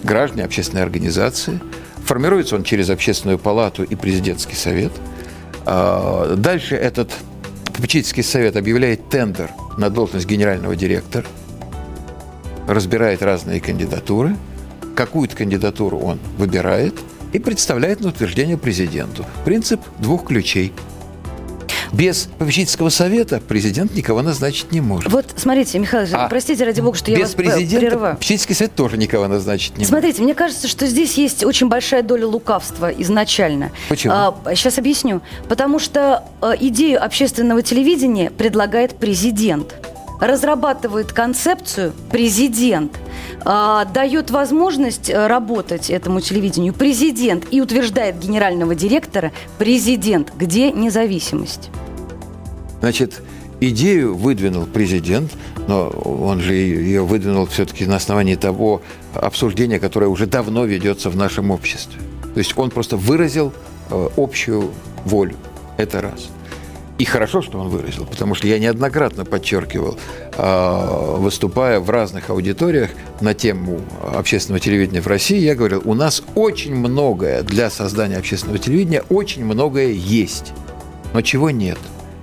граждане, 0.02 0.44
общественные 0.44 0.84
организации. 0.84 1.60
Формируется 2.04 2.56
он 2.56 2.64
через 2.64 2.90
общественную 2.90 3.38
палату 3.38 3.82
и 3.82 3.94
президентский 3.94 4.56
совет. 4.56 4.92
А, 5.66 6.34
дальше 6.36 6.74
этот 6.74 7.10
попечительский 7.72 8.22
совет 8.22 8.56
объявляет 8.56 9.08
тендер 9.08 9.50
на 9.76 9.90
должность 9.90 10.26
генерального 10.26 10.76
директора, 10.76 11.26
разбирает 12.66 13.22
разные 13.22 13.60
кандидатуры, 13.60 14.36
какую-то 14.96 15.36
кандидатуру 15.36 15.98
он 15.98 16.18
выбирает 16.36 16.94
и 17.32 17.38
представляет 17.38 18.00
на 18.00 18.08
утверждение 18.08 18.56
президенту. 18.56 19.24
Принцип 19.44 19.80
двух 19.98 20.26
ключей– 20.26 20.72
Без 21.92 22.28
попечительского 22.38 22.88
совета 22.88 23.40
президент 23.46 23.94
никого 23.94 24.22
назначить 24.22 24.70
не 24.72 24.80
может. 24.80 25.10
Вот, 25.10 25.26
смотрите, 25.36 25.78
Михаил, 25.78 26.06
А 26.14 26.28
простите, 26.28 26.64
ради 26.64 26.80
бога, 26.80 26.96
что 26.96 27.10
я 27.10 27.18
вас 27.20 27.30
п- 27.34 27.42
президента 27.42 27.86
прерываю. 27.86 28.14
попечительский 28.14 28.54
совет 28.54 28.74
тоже 28.74 28.96
никого 28.96 29.26
назначить 29.26 29.72
не 29.72 29.78
может. 29.80 29.88
Смотрите, 29.88 30.22
мне 30.22 30.34
кажется, 30.34 30.68
что 30.68 30.86
здесь 30.86 31.14
есть 31.14 31.44
очень 31.44 31.68
большая 31.68 32.02
доля 32.02 32.26
лукавства 32.26 32.90
изначально. 32.90 33.70
Почему? 33.88 34.14
сейчас 34.54 34.78
объясню. 34.78 35.20
Потому 35.48 35.78
что 35.78 36.24
а, 36.40 36.52
идею 36.58 37.02
общественного 37.04 37.62
телевидения 37.62 38.30
предлагает 38.30 38.96
президент. 38.96 39.74
Разрабатывает 40.20 41.12
концепцию 41.12 41.92
президент. 42.12 42.92
А, 43.44 43.84
дает 43.86 44.30
возможность 44.30 45.08
э, 45.08 45.26
работать 45.26 45.90
этому 45.90 46.20
телевидению 46.20 46.74
президент 46.74 47.46
и 47.50 47.60
утверждает 47.60 48.18
генерального 48.18 48.74
директора 48.74 49.32
президент. 49.58 50.32
Где 50.36 50.70
независимость? 50.72 51.70
Значит, 52.80 53.22
идею 53.60 54.14
выдвинул 54.14 54.66
президент, 54.66 55.32
но 55.68 55.88
он 55.88 56.40
же 56.40 56.54
ее 56.54 57.02
выдвинул 57.02 57.46
все-таки 57.46 57.86
на 57.86 57.96
основании 57.96 58.34
того 58.34 58.82
обсуждения, 59.14 59.78
которое 59.78 60.06
уже 60.06 60.26
давно 60.26 60.64
ведется 60.64 61.10
в 61.10 61.16
нашем 61.16 61.50
обществе. 61.50 62.00
То 62.34 62.38
есть 62.38 62.56
он 62.56 62.70
просто 62.70 62.96
выразил 62.96 63.52
э, 63.90 64.08
общую 64.16 64.70
волю. 65.04 65.36
Это 65.78 66.02
раз. 66.02 66.28
И 67.00 67.04
хорошо, 67.06 67.40
что 67.40 67.58
он 67.58 67.70
выразил, 67.70 68.04
потому 68.04 68.34
что 68.34 68.46
я 68.46 68.58
неоднократно 68.58 69.24
подчеркивал, 69.24 69.96
э, 70.36 71.14
выступая 71.16 71.80
в 71.80 71.88
разных 71.88 72.28
аудиториях 72.28 72.90
на 73.22 73.32
тему 73.32 73.80
общественного 74.14 74.60
телевидения 74.60 75.00
в 75.00 75.06
России, 75.06 75.38
я 75.38 75.54
говорил, 75.54 75.80
у 75.86 75.94
нас 75.94 76.22
очень 76.34 76.74
многое 76.74 77.42
для 77.42 77.70
создания 77.70 78.18
общественного 78.18 78.58
телевидения, 78.58 79.02
очень 79.08 79.46
многое 79.46 79.92
есть. 79.92 80.52
Но 81.14 81.22
чего 81.22 81.48
нет? 81.48 81.78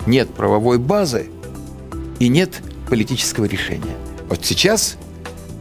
Нет 0.05 0.29
правовой 0.29 0.77
базы 0.77 1.31
и 2.19 2.27
нет 2.27 2.61
политического 2.87 3.45
решения. 3.45 3.95
Вот 4.29 4.45
сейчас 4.45 4.97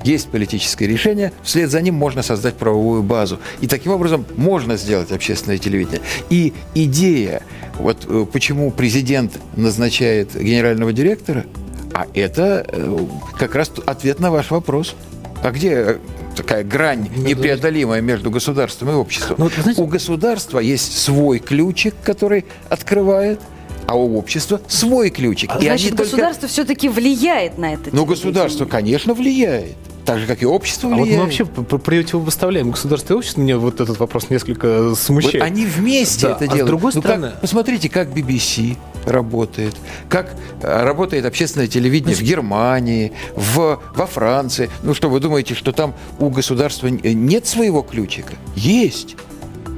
есть 0.07 0.29
политическое 0.29 0.87
решение, 0.87 1.33
вслед 1.43 1.69
за 1.71 1.81
ним 1.83 1.95
можно 1.97 2.23
создать 2.23 2.55
правовую 2.55 3.03
базу. 3.03 3.41
И 3.61 3.67
таким 3.67 3.93
образом 3.93 4.25
можно 4.37 4.77
сделать 4.77 5.11
общественное 5.11 5.59
телевидение. 5.59 6.01
И 6.31 6.55
идея, 6.75 7.43
вот 7.79 8.07
э, 8.09 8.25
почему 8.33 8.71
президент 8.71 9.33
назначает 9.57 10.35
генерального 10.41 10.93
директора, 10.93 11.45
а 11.93 12.07
это 12.15 12.65
э, 12.69 12.99
как 13.39 13.55
раз 13.57 13.73
ответ 13.85 14.21
на 14.21 14.31
ваш 14.31 14.51
вопрос. 14.51 14.95
А 15.43 15.51
где 15.51 15.71
э, 15.71 15.97
такая 16.37 16.63
грань 16.63 17.09
непреодолимая 17.17 18.01
между 18.01 18.31
государством 18.31 18.91
и 18.91 18.93
обществом? 18.95 19.37
Ну, 19.39 19.45
вот 19.45 19.55
знаете- 19.55 19.83
У 19.83 19.87
государства 19.87 20.61
есть 20.61 20.97
свой 20.99 21.41
ключик, 21.41 21.95
который 22.05 22.45
открывает, 22.69 23.41
а 23.87 23.97
у 23.97 24.17
общества 24.19 24.61
свой 24.69 25.11
ключик. 25.11 25.51
И 25.57 25.65
Значит, 25.65 25.71
они 25.71 25.91
только- 25.91 26.03
государство 26.05 26.49
все-таки 26.49 26.89
влияет 26.89 27.59
на 27.59 27.73
это. 27.75 27.91
Ну, 27.93 28.05
государство, 28.05 28.67
конечно, 28.67 29.15
влияет. 29.15 29.75
Так 30.07 30.21
же, 30.21 30.27
как 30.27 30.41
и 30.41 30.47
общество 30.47 30.89
А 30.89 30.95
вот 30.95 31.03
влияет. 31.03 31.19
мы 31.19 31.25
вообще 31.25 31.45
противопоставляем 31.45 32.71
государство 32.71 33.15
и 33.15 33.17
общество. 33.17 33.41
Меня 33.41 33.59
вот 33.59 33.81
этот 33.81 33.99
вопрос 33.99 34.31
несколько 34.31 34.91
Вот 34.91 34.99
смущает. 34.99 35.43
они 35.43 35.67
вместе 35.67 36.29
Да, 36.29 36.33
это 36.37 36.45
а 36.45 36.47
с 36.47 36.51
делают. 36.51 36.67
другой 36.67 36.93
Ну, 36.95 37.03
как- 37.03 37.11
стороны- 37.19 37.33
посмотрите, 37.41 37.89
как 37.89 38.09
BBC 38.11 38.77
работает, 39.05 39.75
как 40.09 40.35
э, 40.63 40.83
работает 40.85 41.25
общественное 41.27 41.67
телевидение 41.67 42.15
в 42.17 42.23
Германии, 42.23 43.13
в, 43.35 43.81
во 43.95 44.07
Франции. 44.07 44.71
Ну 44.85 44.95
что, 44.95 45.09
вы 45.11 45.19
думаете, 45.21 45.55
что 45.55 45.73
там 45.73 45.95
у 46.21 46.29
государства 46.31 46.87
нет 46.87 47.47
своего 47.47 47.83
ключика? 47.83 48.35
Есть. 48.55 49.17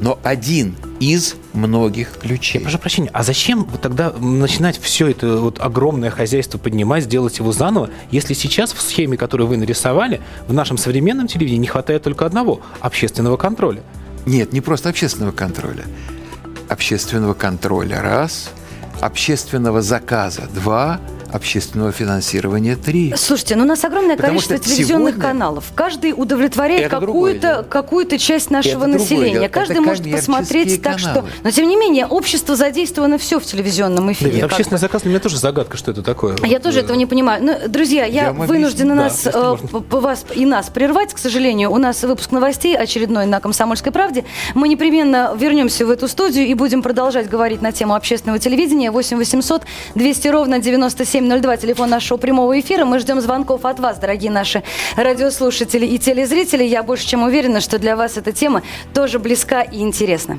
Но 0.01 0.19
один 0.23 0.77
из 1.01 1.35
многих 1.53 2.19
ключей. 2.19 2.59
Я 2.59 2.65
прошу 2.65 2.79
прощения, 2.79 3.11
а 3.13 3.23
зачем 3.23 3.65
вот 3.65 3.81
тогда 3.81 4.11
начинать 4.13 4.79
все 4.79 5.09
это 5.09 5.39
вот 5.39 5.59
огромное 5.61 6.11
хозяйство 6.11 6.59
поднимать, 6.59 7.09
делать 7.09 7.39
его 7.39 7.53
заново, 7.53 7.91
если 8.11 8.35
сейчас 8.35 8.73
в 8.73 8.81
схеме, 8.81 9.17
которую 9.17 9.49
вы 9.49 9.57
нарисовали, 9.57 10.21
в 10.47 10.53
нашем 10.53 10.79
современном 10.79 11.27
телевидении 11.27 11.61
не 11.61 11.67
хватает 11.67 12.03
только 12.03 12.27
одного– 12.27 12.61
общественного 12.81 13.37
контроля? 13.37 13.83
Нет, 14.27 14.53
не 14.53 14.61
просто 14.61 14.89
общественного 14.89 15.33
контроля. 15.33 15.85
Общественного 16.69 17.35
контроля– 17.35 18.01
раз, 18.03 18.51
общественного 19.01 19.83
заказа– 19.83 20.49
два, 20.55 21.01
общественного 21.33 21.93
финансирования– 21.93 22.77
три. 22.85 23.15
Слушайте, 23.17 23.57
ну 23.57 23.65
у 23.65 23.67
нас 23.67 23.85
огромное 23.85 24.17
Потому 24.17 24.39
количество 24.41 24.59
телевизионных 24.59 25.15
сегодня- 25.15 25.29
каналов. 25.29 25.65
Каждый 25.75 26.13
удовлетворяет 26.17 26.91
какую-то 26.91 27.67
какую 27.69 28.07
часть 28.19 28.51
нашего 28.51 28.85
Это 28.85 28.99
населения. 28.99 29.49
Каждый 29.49 29.73
Это 29.73 29.83
может 29.83 30.11
посмотреть 30.11 30.83
так, 30.83 30.99
что. 30.99 31.25
Но 31.43 31.51
тем 31.51 31.69
не 31.69 31.77
менее, 31.77 32.07
общество 32.07 32.57
задействовано 32.57 33.19
все 33.19 33.39
в 33.41 33.45
телевизионном 33.45 34.07
Да, 34.07 34.13
эфире. 34.13 34.41
как 34.41 34.53
общественный 34.53 34.79
заказ 34.79 35.03
для 35.03 35.11
меня 35.11 35.21
тоже 35.21 35.39
загадка, 35.39 35.77
что 35.77 35.91
это 35.91 36.03
такое. 36.03 36.37
Я 36.45 36.55
Вот, 36.55 36.63
тоже 36.63 36.81
э, 36.81 36.83
этого 36.83 36.97
не 36.97 37.07
понимаю. 37.07 37.43
Ну, 37.45 37.69
друзья, 37.69 38.05
я, 38.05 38.25
Я 38.27 38.33
вынуждена 38.33 38.95
нас, 38.95 39.25
Да, 39.25 39.31
если 39.53 39.79
э, 39.79 40.01
вас 40.01 40.25
и 40.35 40.45
нас 40.47 40.69
прервать, 40.71 41.13
к 41.15 41.19
сожалению. 41.19 41.71
У 41.73 41.77
нас 41.79 42.03
выпуск 42.03 42.31
новостей 42.31 42.77
очередной 42.77 43.27
на 43.27 43.41
«Комсомольской 43.41 43.93
правде». 43.93 44.25
Мы 44.55 44.69
непременно 44.69 45.35
вернемся 45.39 45.87
в 45.87 45.91
эту 45.91 46.09
студию 46.09 46.47
и 46.47 46.55
будем 46.55 46.83
продолжать 46.83 47.29
говорить 47.29 47.63
на 47.63 47.73
тему 47.73 47.95
общественного 47.95 48.39
телевидения. 48.39 48.91
8 48.91 49.17
800 49.19 49.63
200 49.95 50.29
ровно 50.29 50.59
9702, 51.19 51.57
телефон 51.57 51.91
нашего 51.91 52.17
прямого 52.19 52.59
эфира. 52.61 52.85
Мы 52.85 52.99
ждем 53.01 53.21
звонков 53.21 53.65
от 53.65 53.81
вас, 53.81 53.99
дорогие 53.99 54.31
наши 54.31 54.63
радиослушатели 54.97 55.85
и 55.85 55.99
телезрители. 55.99 56.63
Я 56.63 56.83
больше 56.83 57.07
чем 57.07 57.23
уверена, 57.23 57.61
что 57.61 57.79
для 57.79 57.97
вас 57.97 58.17
эта 58.17 58.33
тема 58.33 58.63
тоже 58.95 59.19
близка 59.19 59.63
и 59.63 59.81
интересна. 59.81 60.39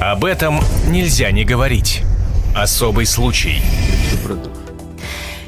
Об 0.00 0.24
этом 0.24 0.60
нельзя 0.88 1.30
не 1.30 1.44
говорить. 1.44 2.02
Особый 2.54 3.06
случай. 3.06 3.62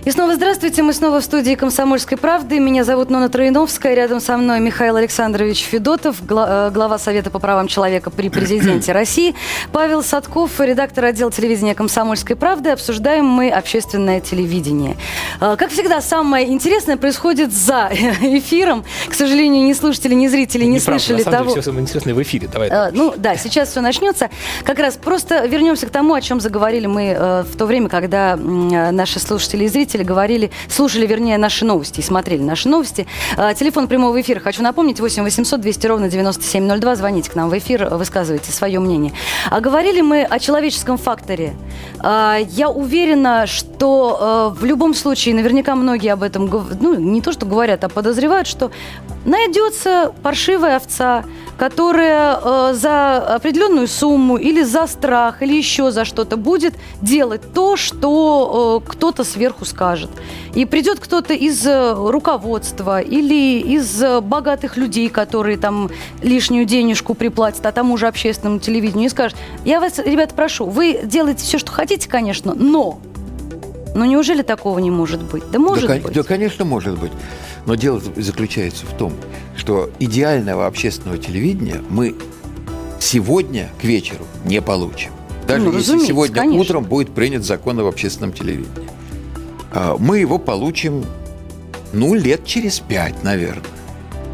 И 0.05 0.11
снова 0.11 0.35
здравствуйте. 0.35 0.83
Мы 0.83 0.93
снова 0.93 1.23
в 1.23 1.25
студии 1.25 1.55
«Комсомольской 1.55 2.19
правды». 2.19 2.59
Меня 2.61 2.85
зовут 2.85 3.09
Нона 3.09 3.31
Троиновская. 3.31 3.95
Рядом 3.95 4.21
со 4.21 4.37
мной 4.37 4.61
Михаил 4.61 4.97
Александрович 4.97 5.61
Федотов, 5.65 6.19
э, 6.21 6.71
глава 6.75 6.99
Совета 6.99 7.31
по 7.31 7.39
правам 7.39 7.69
человека 7.69 8.11
при 8.11 8.29
президенте 8.29 8.93
России. 8.93 9.35
Павел 9.73 10.03
Садков, 10.03 10.61
редактор 10.61 11.07
отдела 11.07 11.33
телевидения 11.33 11.75
«Комсомольской 11.75 12.37
правды». 12.37 12.69
Обсуждаем 12.69 13.25
мы 13.25 13.49
общественное 13.49 14.21
телевидение. 14.21 14.99
Э, 15.41 15.57
Как 15.59 15.71
всегда, 15.71 16.03
самое 16.03 16.53
интересное 16.53 16.99
происходит 16.99 17.55
за 17.55 17.89
эфиром. 18.21 18.85
К 19.09 19.15
сожалению, 19.15 19.65
ни 19.67 19.73
слушатели, 19.73 20.13
ни 20.13 20.27
зрители 20.27 20.65
не 20.65 20.73
неправда. 20.75 21.03
слышали 21.03 21.17
на 21.17 21.25
самом 21.25 21.39
того... 21.39 21.49
деле, 21.49 21.63
все 21.63 21.71
самое 21.71 21.83
интересное 21.83 22.13
в 22.13 22.21
эфире. 22.23 22.47
Давай. 22.53 22.69
Э, 22.69 22.91
Ну 22.93 23.15
да, 23.17 23.39
сейчас 23.39 23.71
все 23.71 23.81
начнется. 23.81 24.29
Как 24.65 24.79
раз 24.81 24.99
просто 24.99 25.47
вернемся 25.47 25.87
к 25.87 25.91
тому, 25.91 26.13
о 26.13 26.21
чем 26.21 26.41
заговорили 26.41 26.85
мы 26.87 27.45
в 27.51 27.57
то 27.57 27.65
время, 27.65 27.89
когда 27.89 28.37
наши 28.37 29.19
слушатели 29.19 29.65
и 29.65 29.69
зрители 29.69 29.94
говорили, 30.03 30.51
слушали, 30.69 31.07
вернее, 31.07 31.39
наши 31.39 31.65
новости 31.65 32.01
и 32.01 32.03
смотрели 32.03 32.43
наши 32.43 32.69
новости. 32.69 33.07
Э, 33.37 33.55
Телефон 33.55 33.89
прямого 33.89 34.21
эфира, 34.21 34.41
хочу 34.41 34.63
напомнить, 34.63 35.01
8 35.01 35.23
800 35.23 35.61
200 35.61 35.87
ровно 35.87 36.09
9702. 36.09 36.97
Звоните 36.97 37.31
к 37.31 37.35
нам 37.35 37.49
в 37.49 37.59
эфир, 37.59 37.89
высказывайте 37.91 38.51
свое 38.53 38.81
мнение. 38.81 39.13
А 39.51 39.61
говорили 39.61 40.01
мы 40.01 40.23
о 40.23 40.39
человеческом 40.39 40.99
факторе. 40.99 41.55
Э, 42.03 42.39
Я 42.49 42.69
уверена, 42.71 43.47
что 43.47 44.53
э, 44.57 44.61
в 44.61 44.65
любом 44.65 44.95
случае, 44.95 45.35
наверняка 45.35 45.75
многие 45.75 46.13
об 46.13 46.23
этом, 46.23 46.51
ну, 46.81 46.95
не 46.95 47.21
то, 47.21 47.33
что 47.33 47.47
говорят, 47.47 47.85
а 47.85 47.89
подозревают, 47.89 48.47
что 48.47 48.71
найдется 49.25 50.13
паршивая 50.23 50.77
овца, 50.77 51.25
которая 51.57 52.39
э, 52.43 52.75
за 52.75 53.17
определенную 53.37 53.89
сумму 53.89 54.37
или 54.37 54.63
за 54.63 54.87
страх, 54.87 55.43
или 55.43 55.55
еще 55.55 55.91
за 55.91 56.05
что-то 56.05 56.37
будет 56.37 56.75
делать 57.01 57.41
то, 57.55 57.77
что 57.77 58.83
э, 58.85 58.91
кто-то 58.91 59.25
сверху 59.25 59.65
скажет. 59.65 60.11
И 60.55 60.67
придет 60.67 61.01
кто-то 61.01 61.35
из 61.35 61.67
руководства 61.67 63.01
или 63.01 63.61
из 63.61 64.03
богатых 64.23 64.77
людей, 64.77 65.09
которые 65.09 65.57
там 65.57 65.91
лишнюю 66.23 66.65
денежку 66.65 67.15
приплатят, 67.15 67.67
а 67.67 67.73
тому 67.73 67.97
же 67.97 68.07
общественному 68.07 68.61
телевидению, 68.61 69.07
и 69.07 69.11
скажет, 69.11 69.37
я 69.65 69.81
вас, 69.81 69.99
ребята, 69.99 70.35
прошу, 70.35 70.67
вы 70.67 71.01
делаете 71.03 71.43
все, 71.43 71.59
что 71.65 71.73
хотите, 71.73 72.09
конечно, 72.09 72.55
но... 72.55 73.01
Ну 73.95 74.05
неужели 74.05 74.43
такого 74.43 74.79
не 74.81 74.91
может 74.91 75.23
быть? 75.23 75.45
Да 75.53 75.59
может 75.59 75.87
да, 75.89 75.97
быть. 75.97 76.13
да, 76.13 76.23
конечно, 76.25 76.65
может 76.65 76.99
быть. 76.99 77.13
Но 77.65 77.77
дело 77.77 78.03
заключается 78.17 78.87
в 78.87 78.93
том, 78.97 79.13
что 79.57 79.89
идеального 80.01 80.67
общественного 80.67 81.17
телевидения 81.17 81.81
мы 81.91 82.17
сегодня 82.99 83.71
к 83.81 83.85
вечеру 83.85 84.25
не 84.45 84.61
получим. 84.61 85.13
Даже 85.47 85.63
Ну, 85.65 85.77
если 85.77 85.99
сегодня 86.01 86.35
конечно. 86.35 86.61
утром 86.61 86.85
будет 86.85 87.15
принят 87.15 87.45
закон 87.45 87.79
об 87.79 87.87
общественном 87.87 88.33
телевидении. 88.33 88.89
А, 89.73 89.97
Мы 89.99 90.19
его 90.19 90.39
получим, 90.39 91.05
ну, 91.93 92.15
лет 92.15 92.45
через 92.45 92.81
пять, 92.81 93.23
наверное. 93.23 93.63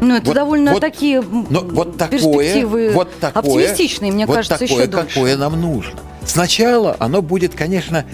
Ну, 0.01 0.15
это 0.15 0.25
Вот- 0.27 0.35
довольно 0.35 0.71
вот- 0.71 0.81
такие 0.81 1.21
Но 1.21 1.59
вот 1.61 1.97
такое, 1.97 2.19
перспективы 2.19 2.91
вот 2.93 3.09
такое, 3.19 3.41
оптимистичные, 3.67 4.11
мне 4.11 4.25
вот 4.25 4.37
кажется, 4.37 4.57
такое, 4.57 4.81
еще 4.83 4.87
дольше. 4.91 5.07
какое 5.13 5.37
нам 5.37 5.61
нужно. 5.61 5.99
Сначала 6.25 6.95
оно 6.99 7.21
будет, 7.21 7.55
конечно, 7.55 8.05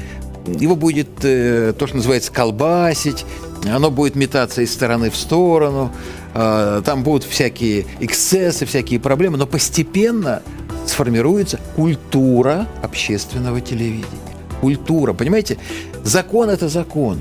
его 0.46 0.76
будет 0.76 1.10
э, 1.24 1.74
то, 1.78 1.88
что 1.88 1.98
называется 1.98 2.32
колбасить, 2.32 3.26
оно 3.66 3.92
будет 3.92 4.16
метаться 4.16 4.62
из 4.62 4.72
стороны 4.72 5.10
в 5.10 5.16
сторону, 5.16 5.92
э, 6.34 6.82
там 6.86 7.04
будут 7.04 7.24
всякие 7.24 7.86
эксцессы, 8.00 8.66
всякие 8.66 9.00
проблемы, 9.00 9.38
но 9.38 9.46
постепенно 9.46 10.42
сформируется 10.86 11.60
культура 11.76 12.68
общественного 12.82 13.62
телевидения. 13.62 14.06
культура. 14.62 15.14
Понимаете, 15.14 15.58
закон– 16.04 16.50
это 16.52 16.68
закон. 16.70 17.20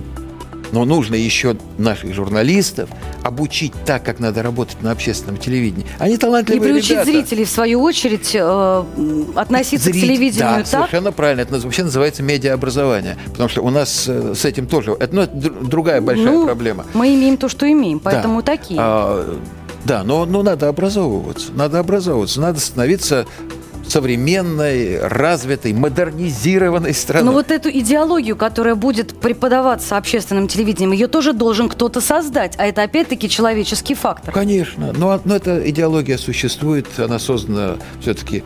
Но 0.73 0.85
нужно 0.85 1.15
еще 1.15 1.57
наших 1.79 2.15
журналистов 2.15 2.89
обучить 3.23 3.73
так, 3.85 4.03
как 4.05 4.19
надо 4.19 4.43
работать 4.43 4.83
на 4.83 4.91
общественном 4.91 5.37
телевидении. 5.39 5.87
Они 5.99 6.17
талантливые 6.17 6.71
И 6.71 6.73
приучить 6.73 6.91
ребята. 6.91 7.11
зрителей, 7.11 7.45
в 7.45 7.51
свою 7.51 7.81
очередь, 7.83 8.31
э, 8.35 8.85
относиться 9.35 9.87
Зритель- 9.91 10.01
к 10.01 10.03
телевидению 10.05 10.49
да, 10.49 10.57
так, 10.59 10.67
совершенно 10.67 11.13
правильно. 11.13 11.41
Это 11.43 11.59
вообще 11.59 11.85
называется 11.85 12.23
медиаобразование. 12.23 13.17
Потому 13.27 13.49
что 13.49 13.63
у 13.63 13.71
нас 13.71 14.05
э, 14.09 14.35
с 14.35 14.45
этим 14.45 14.67
тоже... 14.67 14.93
Это, 14.99 15.15
ну, 15.15 15.23
это 15.23 15.37
дру- 15.37 15.67
другая 15.69 16.01
большая 16.01 16.27
Ну, 16.27 16.47
проблема. 16.47 16.85
Мы 16.95 17.15
имеем 17.15 17.37
то, 17.37 17.49
что 17.49 17.71
имеем, 17.71 18.01
поэтому 18.01 18.41
Да. 18.43 18.47
такие. 18.47 18.79
А, 18.81 19.39
да, 19.85 20.03
но, 20.03 20.25
но 20.27 20.43
надо 20.43 20.69
образовываться. 20.69 21.53
Надо 21.55 21.79
образовываться. 21.79 22.41
Надо 22.41 22.59
становиться 22.61 23.27
современной, 23.88 25.01
развитой, 25.01 25.72
модернизированной 25.72 26.94
страной. 26.94 27.27
Но 27.27 27.33
вот 27.33 27.51
эту 27.51 27.70
идеологию, 27.70 28.37
которая 28.37 28.75
будет 28.75 29.18
преподаваться 29.18 29.96
общественным 29.96 30.49
телевидением, 30.49 30.92
ее 30.92 31.09
тоже 31.09 31.33
должен 31.33 31.68
кто-то 31.68 32.01
создать. 32.01 32.55
А 32.59 32.66
это 32.66 32.83
опять-таки 32.83 33.29
человеческий 33.29 33.94
фактор. 33.94 34.33
Конечно, 34.33 34.92
но, 34.96 35.20
но 35.25 35.37
эта 35.37 35.68
идеология 35.70 36.18
существует, 36.18 36.87
она 36.99 37.18
создана 37.18 37.77
все-таки 38.01 38.42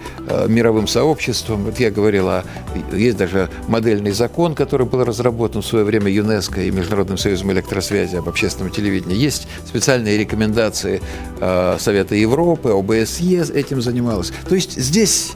мировым 0.49 0.87
сообществом. 0.87 1.65
Вот 1.65 1.79
я 1.81 1.91
говорил, 1.91 2.29
о, 2.29 2.45
есть 2.93 3.17
даже 3.17 3.49
модельный 3.69 4.13
закон, 4.13 4.55
который 4.55 4.87
был 4.87 5.05
разработан 5.05 5.63
в 5.63 5.67
свое 5.67 5.85
время 5.85 6.11
ЮНЕСКО 6.11 6.63
и 6.63 6.71
Международным 6.71 7.19
союзом 7.19 7.53
электросвязи 7.53 8.17
об 8.17 8.29
общественном 8.29 8.71
телевидении. 8.71 9.17
Есть 9.17 9.49
специальные 9.67 10.19
рекомендации 10.19 11.01
э, 11.41 11.77
Совета 11.79 12.15
Европы, 12.15 12.71
ОБСЕ 12.71 13.45
этим 13.55 13.81
занималась. 13.83 14.33
То 14.49 14.55
есть 14.55 14.79
здесь 14.79 15.30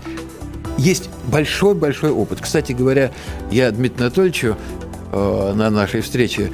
есть 0.78 1.08
большой-большой 1.28 2.10
опыт. 2.10 2.40
Кстати 2.40 2.72
говоря, 2.72 3.10
я 3.50 3.70
Дмитрию 3.70 4.06
Анатольевичу 4.06 4.56
э, 5.12 5.52
на 5.54 5.70
нашей 5.70 6.00
встрече 6.00 6.50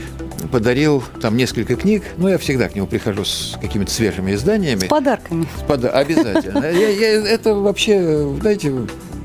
подарил 0.52 1.02
там 1.20 1.36
несколько 1.36 1.76
книг. 1.76 2.02
Ну, 2.16 2.28
я 2.28 2.38
всегда 2.38 2.68
к 2.68 2.74
нему 2.74 2.86
прихожу 2.86 3.24
с 3.24 3.56
какими-то 3.60 3.90
свежими 3.90 4.34
изданиями. 4.34 4.80
С 4.86 4.88
подарками. 4.88 5.46
С 5.58 5.62
пода- 5.66 5.90
Обязательно. 5.90 6.64
Я- 6.64 6.88
я- 6.88 7.26
это 7.28 7.54
вообще, 7.54 8.26
знаете, 8.40 8.72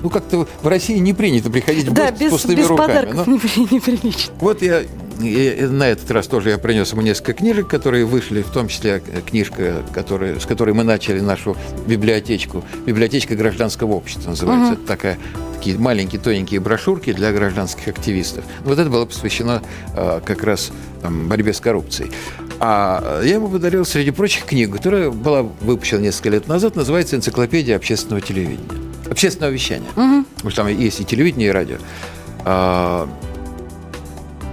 ну 0.03 0.09
как-то 0.09 0.47
в 0.61 0.67
России 0.67 0.97
не 0.97 1.13
принято 1.13 1.49
приходить 1.49 1.85
в 1.87 1.93
Да, 1.93 2.11
гости 2.11 2.17
с 2.17 2.19
без, 2.21 2.31
пустыми 2.31 2.55
без 2.55 2.67
руками. 2.67 2.87
подарков 2.87 3.27
непри- 3.27 3.67
неприлично. 3.73 4.33
вот 4.39 4.61
я 4.61 4.81
и- 5.21 5.61
на 5.69 5.87
этот 5.89 6.09
раз 6.11 6.27
тоже 6.27 6.49
я 6.49 6.57
принес 6.57 6.91
ему 6.91 7.01
несколько 7.01 7.33
книжек, 7.33 7.67
которые 7.67 8.05
вышли, 8.05 8.41
в 8.41 8.49
том 8.49 8.67
числе 8.67 9.01
книжка, 9.25 9.83
которая, 9.93 10.39
с 10.39 10.45
которой 10.45 10.73
мы 10.73 10.83
начали 10.83 11.19
нашу 11.19 11.55
библиотечку. 11.87 12.63
Библиотечка 12.85 13.35
гражданского 13.35 13.93
общества 13.93 14.29
называется. 14.31 14.73
Это 14.73 14.85
такая, 14.87 15.17
такие 15.55 15.77
маленькие 15.77 16.19
тоненькие 16.21 16.59
брошюрки 16.59 17.13
для 17.13 17.31
гражданских 17.31 17.87
активистов. 17.87 18.43
Вот 18.63 18.77
это 18.79 18.89
было 18.89 19.05
посвящено 19.05 19.61
э, 19.95 20.21
как 20.25 20.43
раз 20.43 20.71
там, 21.01 21.27
борьбе 21.27 21.53
с 21.53 21.59
коррупцией. 21.59 22.11
А 22.59 23.21
я 23.23 23.35
ему 23.35 23.49
подарил, 23.49 23.85
среди 23.85 24.11
прочих, 24.11 24.45
книгу, 24.45 24.75
которая 24.77 25.11
была 25.11 25.41
выпущена 25.43 26.01
несколько 26.01 26.29
лет 26.29 26.47
назад, 26.47 26.75
называется 26.75 27.15
«Энциклопедия 27.17 27.75
общественного 27.75 28.21
телевидения». 28.21 28.63
Общественного 29.09 29.51
вещания. 29.51 29.89
Потому 30.35 30.51
что 30.51 30.61
там 30.63 30.67
есть 30.67 30.99
и 31.01 31.05
телевидение, 31.05 31.49
и 31.49 31.51
радио. 31.51 31.77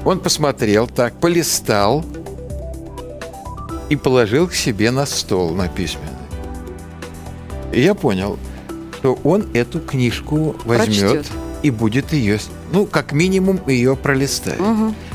Он 0.05 0.21
посмотрел 0.21 0.89
так, 0.89 1.19
полистал 1.21 2.05
и 3.89 3.97
положил 3.97 4.49
к 4.49 4.55
себе 4.55 4.91
на 4.91 5.07
стол 5.07 5.55
на 5.55 5.69
письменный. 5.69 6.09
И 7.73 7.81
я 7.81 7.95
понял, 7.95 8.39
что 8.99 9.19
он 9.25 9.47
эту 9.55 9.81
книжку 9.81 10.57
возьмет 10.65 11.13
Прочтет. 11.13 11.27
и 11.63 11.71
будет 11.71 12.13
ее, 12.13 12.39
ну, 12.73 12.87
как 12.87 13.13
минимум, 13.13 13.61
ее 13.67 13.97
пролистает. 13.97 14.61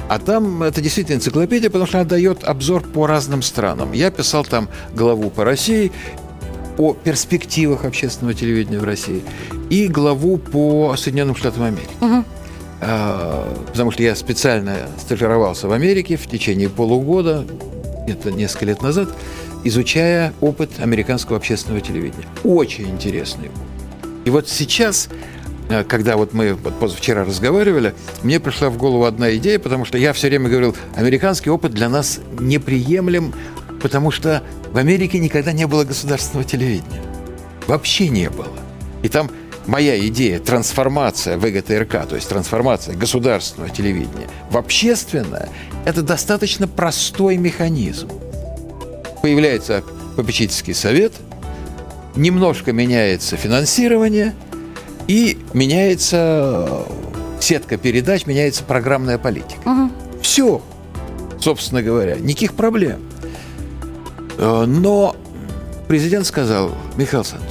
А 0.10 0.19
там 0.19 0.63
это 0.63 0.80
действительно 0.82 1.17
энциклопедия, 1.17 1.69
потому 1.69 1.86
что 1.86 2.00
она 2.00 2.08
дает 2.08 2.43
обзор 2.45 2.82
по 2.82 3.08
разным 3.08 3.41
странам. 3.41 3.91
Я 3.91 4.10
писал 4.10 4.45
там 4.45 4.69
главу 4.93 5.30
по 5.30 5.43
России, 5.43 5.91
о 6.78 6.93
перспективах 6.93 7.86
общественного 7.86 8.36
телевидения 8.36 8.80
в 8.80 8.84
России 8.84 9.23
и 9.69 9.88
главу 9.88 10.38
по 10.38 10.95
Соединенным 10.95 11.36
Штатам 11.36 11.63
Америки. 11.63 11.89
А, 12.02 12.23
Потому 12.79 13.91
что 13.91 14.03
я 14.03 14.15
специально 14.15 14.87
стажировался 14.99 15.67
в 15.67 15.71
Америке 15.71 16.15
в 16.15 16.27
течение 16.27 16.69
полугода, 16.69 17.43
это 18.07 18.31
несколько 18.31 18.65
лет 18.65 18.81
назад, 18.81 19.09
изучая 19.63 20.33
опыт 20.41 20.71
американского 20.79 21.37
общественного 21.37 21.81
телевидения. 21.81 22.25
Очень 22.43 22.89
интересный. 22.89 23.49
И 24.25 24.29
вот 24.29 24.47
сейчас, 24.47 25.09
э, 25.69 25.83
когда 25.83 26.17
вот 26.17 26.33
мы 26.33 26.53
вот 26.53 26.79
позавчера 26.79 27.23
разговаривали, 27.23 27.93
мне 28.23 28.39
пришла 28.39 28.69
в 28.69 28.77
голову 28.77 29.05
одна 29.05 29.35
идея, 29.37 29.59
потому 29.59 29.85
что 29.85 29.97
я 29.97 30.13
все 30.13 30.27
время 30.27 30.49
говорил, 30.49 30.75
американский 30.95 31.49
опыт 31.49 31.73
для 31.73 31.89
нас 31.89 32.19
неприемлем, 32.39 33.33
потому 33.81 34.11
что 34.11 34.43
в 34.71 34.77
Америке 34.77 35.19
никогда 35.19 35.51
не 35.51 35.65
было 35.65 35.83
государственного 35.83 36.47
телевидения. 36.47 37.01
Вообще 37.67 38.09
не 38.09 38.29
было. 38.29 38.53
И 39.03 39.09
там 39.09 39.29
моя 39.67 39.99
идея 40.08 40.39
трансформация 40.39 41.38
ВГТРК, 41.38 42.08
то 42.08 42.15
есть 42.15 42.27
трансформация 42.30 42.95
государственного 42.95 43.69
телевидения 43.73 44.27
в 44.49 44.58
общественное, 44.58 45.49
это 45.86 46.01
достаточно 46.01 46.67
простой 46.67 47.38
механизм. 47.38 48.10
Появляется 49.21 49.84
попечительский 50.15 50.73
совет, 50.73 51.13
немножко 52.15 52.71
меняется 52.73 53.36
финансирование 53.38 54.34
и 55.08 55.38
меняется 55.53 56.67
э, 56.69 56.84
сетка 57.39 57.77
передач, 57.77 58.25
меняется 58.25 58.63
программная 58.63 59.17
политика. 59.17 59.62
Все, 60.21 60.62
собственно 61.39 61.82
говоря, 61.82 62.15
никаких 62.15 62.53
проблем. 62.56 62.99
Э, 64.38 64.65
Но 64.67 65.15
президент 65.88 66.25
сказал, 66.25 66.71
Михаил 66.97 67.21
Александрович, 67.21 67.46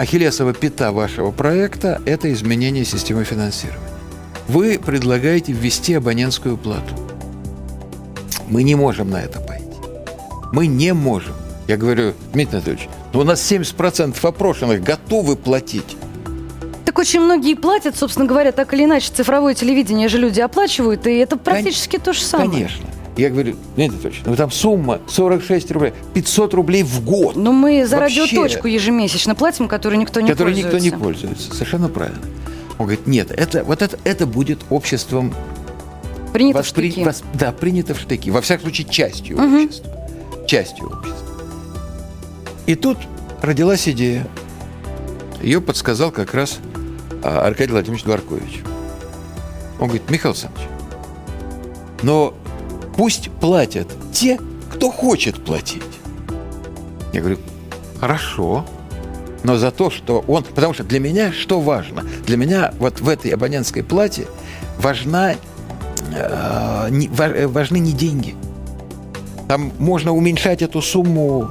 Ахиллесова 0.00 0.54
пята 0.54 0.92
вашего 0.92 1.30
проекта– 1.30 2.00
это 2.06 2.32
изменение 2.32 2.86
системы 2.86 3.24
финансирования. 3.24 3.86
Вы 4.48 4.78
предлагаете 4.78 5.52
ввести 5.52 5.92
абонентскую 5.92 6.56
плату. 6.56 6.94
Мы 8.48 8.62
не 8.62 8.76
можем 8.76 9.10
на 9.10 9.20
это 9.20 9.40
пойти. 9.40 9.66
Мы 10.54 10.68
не 10.68 10.94
можем. 10.94 11.34
Я 11.68 11.76
говорю, 11.76 12.14
Дмитрий 12.32 12.56
Анатольевич, 12.56 12.88
ну 13.12 13.20
у 13.20 13.24
нас 13.24 13.42
70% 13.42 14.16
опрошенных 14.26 14.82
готовы 14.82 15.36
платить. 15.36 15.98
Так 16.86 16.98
очень 16.98 17.20
многие 17.20 17.54
платят, 17.54 17.94
собственно 17.94 18.26
говоря, 18.26 18.52
так 18.52 18.72
или 18.72 18.84
иначе. 18.84 19.12
Цифровое 19.12 19.52
телевидение 19.52 20.08
же 20.08 20.16
люди 20.16 20.40
оплачивают, 20.40 21.06
и 21.06 21.10
это 21.18 21.36
практически 21.36 21.98
то 21.98 22.14
же 22.14 22.22
самое. 22.22 22.50
Конечно. 22.50 22.89
Я 23.16 23.28
говорю, 23.30 23.56
Дмитрий 23.76 23.94
Анатольевич, 23.96 24.22
ну 24.24 24.36
там 24.36 24.50
сумма 24.50 25.00
46 25.08 25.70
рублей, 25.72 25.92
500 26.14 26.54
рублей 26.54 26.82
в 26.84 27.04
год. 27.04 27.36
Но 27.36 27.52
мы 27.52 27.86
за 27.86 27.98
Вообще. 27.98 28.22
радиоточку 28.22 28.66
ежемесячно 28.68 29.34
платим, 29.34 29.68
которой 29.68 29.96
никто 29.96 30.20
не 30.20 30.30
никто 30.30 30.44
пользуется. 30.44 30.78
не 30.80 30.90
пользуется. 30.90 31.52
Совершенно 31.52 31.88
правильно. 31.88 32.20
Он 32.78 32.86
говорит, 32.86 33.06
нет, 33.06 33.30
это, 33.30 33.62
вот 33.64 33.82
это, 33.82 33.98
это 34.04 34.26
будет 34.26 34.60
обществом 34.70 35.34
Принято 36.32 36.62
в 36.62 36.66
воспри- 36.66 36.90
штыки. 36.92 37.00
вос- 37.00 37.24
да, 37.34 37.52
принято 37.52 37.94
в 37.94 38.00
штыки. 38.00 38.30
Во 38.30 38.40
всяком 38.40 38.62
случае, 38.66 38.88
частью 38.88 39.36
общества. 39.36 39.90
Частью 40.46 40.86
общества. 40.86 41.26
И 42.66 42.74
тут 42.76 42.96
родилась 43.42 43.86
идея. 43.88 44.26
Ее 45.42 45.60
подсказал 45.60 46.10
как 46.10 46.32
раз 46.34 46.58
а, 47.22 47.40
Аркадий 47.46 47.72
Владимирович 47.72 48.04
Дворкович. 48.04 48.60
Он 49.78 49.88
говорит, 49.88 50.08
Михаил 50.08 50.32
Александрович, 50.32 50.68
но 52.02 52.34
пусть 53.00 53.30
платят 53.40 53.88
те, 54.12 54.38
кто 54.70 54.90
хочет 54.90 55.42
платить. 55.42 55.80
Я 57.14 57.20
говорю, 57.20 57.38
хорошо, 57.98 58.66
но 59.42 59.56
за 59.56 59.70
то, 59.70 59.88
что 59.88 60.22
он... 60.28 60.44
Потому 60.44 60.74
что 60.74 60.84
для 60.84 61.00
меня 61.00 61.32
что 61.32 61.62
важно? 61.62 62.04
Для 62.26 62.36
меня 62.36 62.74
вот 62.78 63.00
в 63.00 63.08
этой 63.08 63.30
абонентской 63.30 63.82
плате 63.82 64.26
важна, 64.76 65.32
э, 66.14 66.88
не- 66.90 67.08
э, 67.08 67.46
важны 67.46 67.78
не 67.78 67.92
деньги. 67.92 68.34
Там 69.48 69.72
можно 69.78 70.12
уменьшать 70.12 70.60
эту 70.60 70.82
сумму 70.82 71.50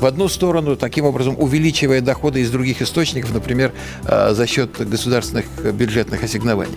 в 0.00 0.04
одну 0.04 0.26
сторону, 0.26 0.74
таким 0.74 1.04
образом 1.04 1.36
увеличивая 1.38 2.00
доходы 2.00 2.40
из 2.40 2.50
других 2.50 2.82
источников, 2.82 3.32
например, 3.32 3.72
э, 4.04 4.34
за 4.34 4.48
счет 4.48 4.70
государственных 4.80 5.46
бюджетных 5.74 6.24
ассигнований. 6.24 6.76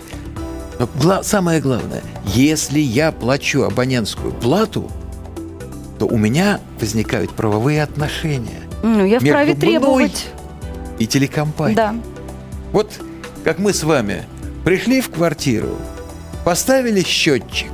Но 0.82 0.88
гла- 1.00 1.22
самое 1.22 1.60
главное, 1.60 2.02
если 2.26 2.80
я 2.80 3.12
плачу 3.12 3.62
абонентскую 3.62 4.32
плату, 4.32 4.90
то 6.00 6.06
у 6.06 6.18
меня 6.18 6.58
возникают 6.80 7.30
правовые 7.30 7.84
отношения 7.84 8.62
Ну, 8.82 9.04
я 9.06 9.20
вправе 9.20 9.54
требовать. 9.54 10.26
и 10.98 11.06
телекомпанией. 11.06 11.76
Да. 11.76 11.94
Вот 12.72 12.90
как 13.44 13.60
мы 13.60 13.72
с 13.72 13.84
вами 13.84 14.24
пришли 14.64 15.00
в 15.00 15.10
квартиру, 15.10 15.76
поставили 16.44 17.04
счетчик 17.04 17.70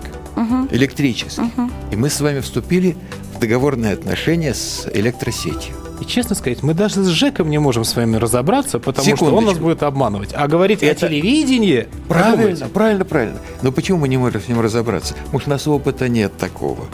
электрический, 0.70 1.50
и 1.90 1.96
мы 1.96 2.10
с 2.10 2.20
вами 2.20 2.40
вступили 2.40 2.94
в 3.34 3.38
договорные 3.40 3.94
отношения 3.94 4.52
с 4.52 4.86
электросетью. 4.92 5.74
И 6.00 6.04
честно 6.04 6.34
сказать, 6.36 6.62
мы 6.62 6.74
даже 6.74 7.02
с 7.02 7.06
Жеком 7.08 7.50
не 7.50 7.58
можем 7.58 7.84
с 7.84 7.96
вами 7.96 8.16
разобраться, 8.16 8.78
потому 8.78 9.04
что 9.04 9.10
он 9.10 9.16
Секундочку. 9.18 9.50
нас 9.50 9.58
будет 9.58 9.82
обманывать. 9.82 10.30
А 10.34 10.46
говорить 10.46 10.82
Это- 10.82 11.06
о 11.06 11.08
телевидении... 11.08 11.88
Правильно, 12.08 12.36
подумайте. 12.36 12.64
правильно, 12.72 13.04
правильно. 13.04 13.38
Но 13.62 13.72
почему 13.72 13.98
мы 13.98 14.08
не 14.08 14.16
можем 14.16 14.40
с 14.40 14.48
ним 14.48 14.60
разобраться? 14.60 15.14
Может, 15.32 15.48
у 15.48 15.50
нас 15.50 15.66
опыта 15.66 16.08
нет 16.08 16.36
такого. 16.38 16.84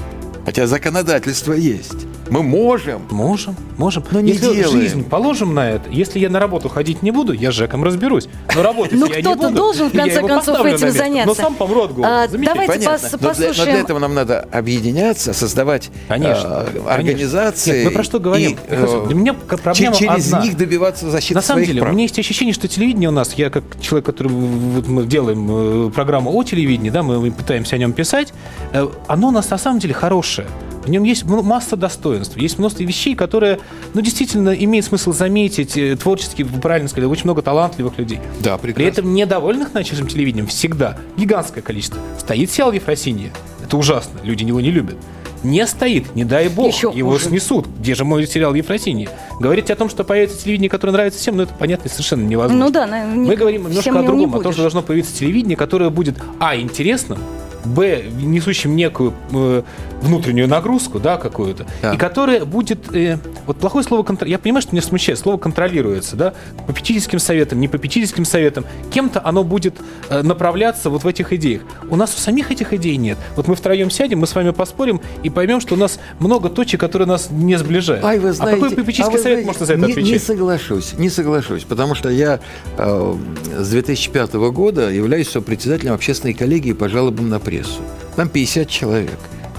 Хотя 0.46 0.66
законодательство 0.66 1.52
есть. 1.52 2.06
Мы 2.30 2.42
можем. 2.42 3.02
Можем, 3.10 3.54
можем. 3.76 4.02
Но 4.10 4.20
не 4.20 4.32
если 4.32 4.54
делаем. 4.54 4.70
жизнь 4.70 5.04
положим 5.04 5.54
на 5.54 5.70
это, 5.70 5.90
если 5.90 6.18
я 6.18 6.30
на 6.30 6.40
работу 6.40 6.68
ходить 6.68 7.02
не 7.02 7.10
буду, 7.10 7.32
я 7.32 7.52
с 7.52 7.54
Жеком 7.54 7.84
разберусь. 7.84 8.28
Но 8.54 8.62
работать 8.62 8.92
Ну, 8.98 9.06
я 9.06 9.16
не 9.16 9.22
кто-то 9.22 9.50
должен, 9.50 9.88
в 9.90 9.92
конце 9.92 10.20
концов, 10.22 10.64
этим 10.64 10.90
заняться. 10.90 11.26
Но 11.26 11.34
сам 11.34 11.54
помру 11.54 11.82
от 11.82 11.92
голода. 11.94 12.24
А, 12.24 12.28
Замечательно. 12.28 12.66
давайте 12.66 12.86
Понятно. 12.86 13.06
пос- 13.06 13.10
Но 13.12 13.18
для, 13.18 13.28
послушаем. 13.48 13.76
этого 13.84 13.98
нам 13.98 14.14
надо 14.14 14.40
объединяться, 14.52 15.32
создавать 15.32 15.88
э, 15.88 16.08
конечно. 16.08 16.66
организации. 16.88 17.76
Нет, 17.78 17.84
мы 17.86 17.90
про 17.92 18.02
что 18.04 18.18
говорим? 18.18 18.56
Михаил, 18.70 19.06
для 19.06 19.14
меня 19.14 19.34
проблема 19.34 19.94
че- 19.94 20.06
через 20.06 20.32
них 20.32 20.56
добиваться 20.56 21.10
защиты 21.10 21.34
На 21.34 21.42
самом 21.42 21.64
деле, 21.64 21.82
у 21.82 21.86
меня 21.86 22.02
есть 22.02 22.18
ощущение, 22.18 22.54
что 22.54 22.68
телевидение 22.68 23.08
у 23.10 23.12
нас, 23.12 23.34
я 23.34 23.50
как 23.50 23.64
человек, 23.80 24.06
который 24.06 24.28
мы 24.32 25.04
делаем 25.04 25.88
э, 25.88 25.90
программу 25.90 26.32
о 26.32 26.42
телевидении, 26.42 26.90
да, 26.90 27.02
мы 27.02 27.30
пытаемся 27.30 27.76
о 27.76 27.78
нем 27.78 27.92
писать, 27.92 28.32
э, 28.72 28.88
оно 29.08 29.28
у 29.28 29.30
нас 29.30 29.50
на 29.50 29.58
самом 29.58 29.78
деле 29.78 29.94
хорошее. 29.94 30.46
В 30.84 30.88
нем 30.90 31.02
есть 31.02 31.24
масса 31.24 31.76
достоинств, 31.76 32.36
есть 32.36 32.58
множество 32.58 32.82
вещей, 32.84 33.14
которые, 33.14 33.58
ну, 33.94 34.00
действительно 34.02 34.50
имеет 34.50 34.84
смысл 34.84 35.12
заметить, 35.12 35.76
э, 35.76 35.96
творчески, 35.96 36.42
вы 36.42 36.60
правильно 36.60 36.88
сказали, 36.88 37.06
очень 37.10 37.24
много 37.24 37.40
талантливых 37.42 37.96
людей. 37.98 38.20
Да, 38.40 38.58
При 38.58 38.72
прекрасно. 38.72 39.00
этом 39.00 39.14
недовольных 39.14 39.72
нашим 39.74 40.06
телевидением 40.06 40.46
всегда 40.46 40.98
гигантское 41.16 41.62
количество. 41.62 41.98
Стоит 42.18 42.50
сериал 42.50 42.72
Ефросинья. 42.72 43.30
Это 43.64 43.76
ужасно, 43.78 44.18
люди 44.22 44.44
его 44.44 44.60
не 44.60 44.70
любят. 44.70 44.96
Не 45.42 45.66
стоит, 45.66 46.14
не 46.14 46.24
дай 46.24 46.48
бог, 46.48 46.68
Еще 46.74 46.90
его 46.94 47.12
хуже. 47.12 47.26
снесут. 47.26 47.66
Где 47.78 47.94
же 47.94 48.04
мой 48.06 48.26
сериал 48.26 48.54
Ефросинья? 48.54 49.10
Говорить 49.40 49.70
о 49.70 49.76
том, 49.76 49.90
что 49.90 50.02
появится 50.02 50.38
телевидение, 50.42 50.70
которое 50.70 50.92
нравится 50.92 51.18
всем, 51.20 51.36
ну 51.36 51.42
это 51.42 51.52
понятно 51.54 51.90
совершенно 51.90 52.26
невозможно. 52.26 52.64
Ну 52.64 52.70
да, 52.70 52.86
на- 52.86 53.04
не- 53.14 53.28
Мы 53.28 53.36
говорим 53.36 53.66
немножко 53.68 53.90
о 53.90 54.00
не 54.00 54.06
другом, 54.06 54.34
о 54.36 54.40
том, 54.42 54.52
что 54.52 54.62
должно 54.62 54.80
появиться 54.82 55.14
телевидение, 55.14 55.56
которое 55.56 55.90
будет, 55.90 56.16
а, 56.40 56.56
интересным, 56.56 57.18
б, 57.64 58.04
несущим 58.20 58.76
некую 58.76 59.12
э, 59.32 59.62
внутреннюю 60.02 60.48
нагрузку, 60.48 60.98
да, 61.00 61.16
какую-то, 61.16 61.66
Да. 61.82 61.94
и 61.94 61.96
которое 61.96 62.44
будет, 62.44 62.94
э, 62.94 63.18
вот 63.46 63.56
плохое 63.58 63.84
слово, 63.84 64.02
контр- 64.02 64.26
я 64.26 64.38
понимаю, 64.38 64.62
что 64.62 64.72
меня 64.72 64.82
смущает, 64.82 65.18
слово 65.18 65.38
контролируется, 65.38 66.16
да, 66.16 66.34
попечительским 66.66 67.18
советом, 67.18 67.60
не 67.60 67.68
попечительским 67.68 68.24
советом, 68.24 68.64
кем-то 68.90 69.20
оно 69.24 69.44
будет 69.44 69.76
э, 70.10 70.22
направляться 70.22 70.90
вот 70.90 71.04
в 71.04 71.06
этих 71.06 71.32
идеях. 71.32 71.62
У 71.90 71.96
нас 71.96 72.14
у 72.14 72.18
самих 72.18 72.50
этих 72.50 72.72
идей 72.72 72.96
нет. 72.96 73.18
Вот 73.36 73.48
мы 73.48 73.54
втроем 73.54 73.90
сядем, 73.90 74.18
мы 74.20 74.26
с 74.26 74.34
вами 74.34 74.50
поспорим 74.50 75.00
и 75.22 75.30
поймем, 75.30 75.60
что 75.60 75.74
у 75.74 75.78
нас 75.78 75.98
много 76.20 76.48
точек, 76.48 76.80
которые 76.80 77.08
нас 77.08 77.28
не 77.30 77.56
сближают. 77.56 78.04
Ай, 78.04 78.18
вы 78.18 78.32
знаете, 78.32 78.58
а 78.58 78.60
какой 78.60 78.76
попечительский 78.76 79.14
а 79.14 79.16
вы 79.16 79.18
совет 79.22 79.44
знаете, 79.44 79.46
может 79.46 79.66
за 79.66 79.72
это 79.74 79.86
не, 79.86 79.92
отвечать? 79.92 80.12
Не 80.12 80.18
соглашусь, 80.18 80.92
не 80.98 81.08
соглашусь, 81.10 81.64
потому 81.64 81.94
что 81.94 82.08
я 82.10 82.40
э, 82.76 83.14
с 83.58 83.68
2005 83.70 84.34
года 84.34 84.90
являюсь 84.90 85.28
сопредседателем 85.30 85.94
общественной 85.94 86.34
коллегии 86.34 86.72
по 86.72 86.88
жалобам 86.88 87.28
на 87.28 87.38
прессу. 87.54 87.80
Там 88.16 88.28
50 88.28 88.68
человек. 88.68 89.18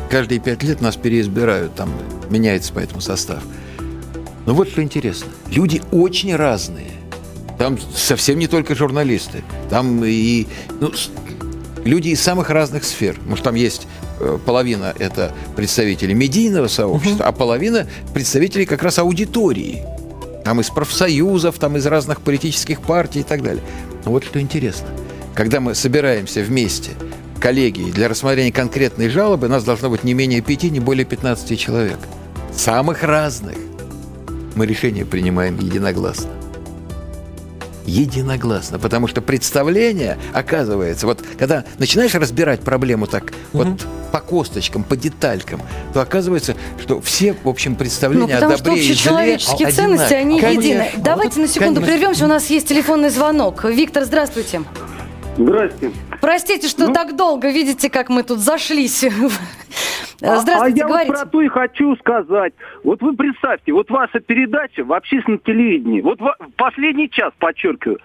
Каждые 0.10 0.39
пять 0.39 0.63
лет 0.63 0.81
нас 0.81 0.95
переизбирают, 0.95 1.75
там 1.75 1.91
меняется 2.29 2.71
поэтому 2.73 3.01
состав. 3.01 3.43
Но 4.45 4.53
вот 4.53 4.69
что 4.69 4.84
интересно. 4.84 5.27
Люди 5.49 5.81
очень 5.91 6.36
разные. 6.36 6.91
Там 7.58 7.77
совсем 7.95 8.38
не 8.38 8.47
только 8.47 8.75
журналисты. 8.75 9.43
Там 9.69 10.03
и 10.05 10.45
ну, 10.79 10.91
люди 11.84 12.10
из 12.10 12.21
самых 12.21 12.49
разных 12.49 12.84
сфер. 12.84 13.17
Может, 13.25 13.45
там 13.45 13.55
есть 13.55 13.88
э, 14.19 14.38
половина 14.45 14.93
это 14.99 15.34
представители 15.55 16.13
медийного 16.13 16.67
сообщества, 16.67 17.25
а 17.25 17.31
половина 17.31 17.88
представителей 18.13 18.65
как 18.65 18.84
раз 18.84 18.99
аудитории. 18.99 19.84
Там 20.43 20.62
из 20.62 20.69
профсоюзов, 20.69 21.58
там 21.58 21.77
из 21.77 21.86
разных 21.88 22.21
политических 22.21 22.81
партий 22.81 23.21
и 23.21 23.23
так 23.23 23.41
далее. 23.41 23.63
Но 24.05 24.12
вот 24.12 24.23
что 24.23 24.39
интересно. 24.39 24.88
Когда 25.34 25.60
мы 25.60 25.73
собираемся 25.73 26.41
вместе, 26.41 26.91
коллеги, 27.39 27.91
для 27.91 28.08
рассмотрения 28.08 28.52
конкретной 28.52 29.10
жалобы, 29.10 29.48
нас 29.48 29.63
должно 29.63 29.89
быть 29.89 30.04
не 30.04 30.13
менее 30.13 30.41
пяти, 30.41 30.69
не 30.69 30.80
более 30.80 31.06
15 31.06 31.60
человек. 31.60 32.00
Самых 32.56 33.04
разных. 33.04 33.58
Мы 34.56 34.65
решение 34.65 35.06
принимаем 35.06 35.60
единогласно. 35.60 36.30
Единогласно, 37.86 38.80
потому 38.80 39.08
что 39.08 39.21
представление, 39.21 40.17
оказывается, 40.34 41.06
вот 41.06 41.24
когда 41.38 41.65
начинаешь 41.78 42.15
разбирать 42.15 42.62
проблему 42.62 43.06
так 43.06 43.32
вот 43.54 43.67
по 44.12 44.19
косточкам, 44.21 44.84
по 44.84 44.98
деталькам, 44.98 45.62
то 45.93 46.02
оказывается, 46.02 46.56
что 46.82 47.00
все, 47.02 47.36
в 47.43 47.48
общем, 47.48 47.74
Ну, 47.74 47.78
представления 47.78 48.34
потому 48.36 48.54
о 48.54 48.58
что 48.58 48.65
добре 48.65 48.82
и 48.82 48.86
зле 48.86 48.93
общечеловеческие 48.93 49.71
ценности, 49.71 50.13
они 50.15 50.38
одинаковые. 50.39 50.56
едины. 50.69 50.80
Конечно. 50.80 51.04
Давайте 51.04 51.39
на 51.41 51.48
секунду 51.48 51.76
Конечно. 51.82 51.86
прервемся, 52.00 52.26
у 52.26 52.28
нас 52.28 52.50
есть 52.50 52.67
телефонный 52.67 53.10
звонок. 53.12 53.65
Виктор, 53.65 54.04
здравствуйте. 54.06 54.62
Здрасте. 55.38 55.91
Простите, 56.21 56.67
что 56.67 56.91
так 56.93 57.15
долго, 57.15 57.50
видите, 57.52 57.89
как 57.89 58.10
мы 58.10 58.24
тут 58.24 58.39
зашлись. 58.39 59.06
А- 60.21 60.38
Здравствуйте, 60.38 60.76
а 60.82 60.86
я 60.86 60.88
говорите. 60.88 61.12
вот 61.12 61.19
про 61.24 61.30
то 61.30 61.41
и 61.41 61.48
хочу 61.50 61.95
сказать. 61.98 62.54
Вот 62.86 63.02
вы 63.02 63.13
представьте, 63.17 63.74
вот 63.74 63.89
ваша 63.91 64.21
передача 64.21 64.86
в 64.86 64.93
общественном 64.93 65.39
телевидении, 65.39 66.00
вот 66.00 66.21
во- 66.21 66.38
последний 66.56 67.10
час, 67.10 67.34
подчеркиваю, 67.38 68.00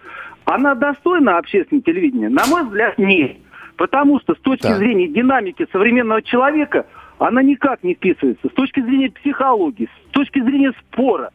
она 0.45 0.75
достойна 0.75 1.39
общественного 1.39 1.85
телевидения? 1.85 2.29
На 2.29 2.45
мой 2.47 2.65
взгляд, 2.65 2.99
нет. 2.99 3.37
Потому 3.77 4.19
что 4.19 4.35
с 4.35 4.39
точки 4.41 4.63
Так. 4.67 4.79
зрения 4.79 5.07
динамики 5.07 5.67
современного 5.71 6.21
человека 6.21 6.85
она 7.21 7.45
никак 7.45 7.85
не 7.85 7.95
вписывается. 7.95 8.49
С 8.49 8.53
точки 8.55 8.81
зрения 8.81 9.11
психологии, 9.13 9.89
с 10.09 10.11
точки 10.11 10.43
зрения 10.43 10.73
спора. 10.81 11.31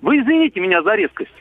Вы 0.00 0.20
извините 0.20 0.60
меня 0.60 0.82
за 0.84 0.94
резкость. 0.94 1.32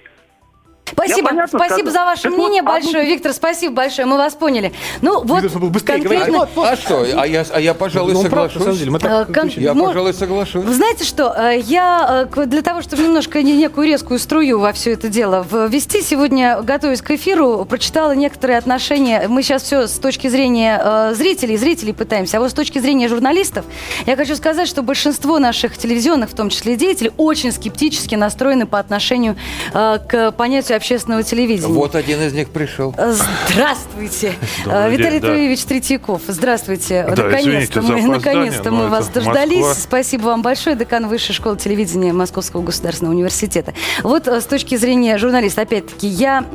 Спасибо, 0.94 1.30
понятно 1.30 1.60
спасибо 1.60 1.90
сказал? 1.90 2.06
за 2.06 2.06
ваше 2.12 2.24
Так 2.24 2.32
вот, 2.32 2.38
мнение 2.40 2.62
одну- 2.62 2.72
большое, 2.72 3.06
Виктор, 3.06 3.34
спасибо 3.34 3.76
большое, 3.76 4.06
мы 4.08 4.18
вас 4.18 4.34
поняли. 4.36 4.74
Ну 5.02 5.24
вот 5.24 5.44
Видно, 5.44 5.60
быстрее 5.70 6.02
конкретно... 6.02 6.48
А 6.58 6.76
что? 6.76 7.06
А 7.16 7.26
я, 7.26 7.46
а 7.52 7.60
я 7.60 7.74
пожалуй, 7.74 8.14
Ну, 8.14 8.20
он 8.22 8.30
прав, 8.30 8.46
на 8.48 8.50
соглашусь. 8.60 8.80
деле. 8.80 8.92
Мы 8.92 8.98
Э, 8.98 9.02
так 9.02 9.34
кон- 9.34 9.50
Я, 9.56 9.74
Мо- 9.74 9.88
пожалуй, 9.88 10.14
соглашусь. 10.14 10.64
Вы 10.64 10.74
знаете 10.74 11.04
что, 11.06 11.34
э, 11.38 11.60
я 11.60 12.26
э, 12.30 12.34
к- 12.34 12.46
для 12.46 12.62
того, 12.62 12.82
чтобы 12.82 13.04
немножко 13.04 13.42
не- 13.44 13.56
некую 13.58 13.88
резкую 13.88 14.20
струю 14.20 14.60
во 14.60 14.74
все 14.74 14.94
это 14.94 15.08
дело 15.10 15.46
ввести, 15.52 16.02
сегодня, 16.02 16.62
готовясь 16.62 17.02
к 17.02 17.12
эфиру, 17.12 17.66
прочитала 17.70 18.14
некоторые 18.14 18.58
отношения. 18.58 19.28
Мы 19.28 19.44
сейчас 19.44 19.64
все 19.64 19.88
с 19.88 20.00
точки 20.00 20.28
зрения 20.28 20.82
э, 20.84 21.14
зрителей, 21.16 21.58
зрителей 21.58 21.94
пытаемся, 21.94 22.38
а 22.38 22.40
вот 22.40 22.52
с 22.52 22.54
точки 22.54 22.80
зрения 22.80 23.08
журналистов, 23.08 23.66
я 24.06 24.16
хочу 24.16 24.36
сказать, 24.36 24.68
что 24.68 24.82
большинство 24.82 25.40
наших 25.40 25.78
телевизионных, 25.78 26.30
в 26.30 26.36
том 26.36 26.50
числе 26.50 26.76
деятелей, 26.76 27.12
очень 27.18 27.52
скептически 27.52 28.16
настроены 28.16 28.66
по 28.66 28.80
отношению 28.80 29.36
э, 29.74 30.00
к 30.08 30.32
понятию 30.32 30.78
общественного 30.80 31.24
телевидения. 31.24 31.74
Вот 31.74 31.96
один 31.96 32.22
из 32.22 32.34
них 32.34 32.50
пришел. 32.50 32.96
Здравствуйте, 32.98 34.34
Добрый 34.66 34.80
Э, 34.86 34.90
Виталий 34.90 35.12
день, 35.12 35.22
да. 35.22 35.28
Троевич 35.28 35.64
Третьяков. 35.66 36.22
Здравствуйте. 36.28 37.06
Да, 37.16 37.24
наконец-то 37.26 37.82
мы, 37.82 38.02
но 38.02 38.84
мы 38.84 38.88
вас 38.88 39.06
Москва. 39.08 39.34
дождались. 39.34 39.78
Спасибо 39.78 40.24
вам 40.24 40.42
большое, 40.42 40.76
декан 40.76 41.08
Высшей 41.08 41.36
школы 41.36 41.58
телевидения 41.58 42.14
Московского 42.14 42.62
государственного 42.62 43.14
университета. 43.14 43.74
Вот 44.04 44.28
э, 44.28 44.40
с 44.40 44.46
точки 44.46 44.76
зрения 44.78 45.18
журналиста, 45.18 45.62
опять-таки, 45.62 46.08
я 46.08 46.46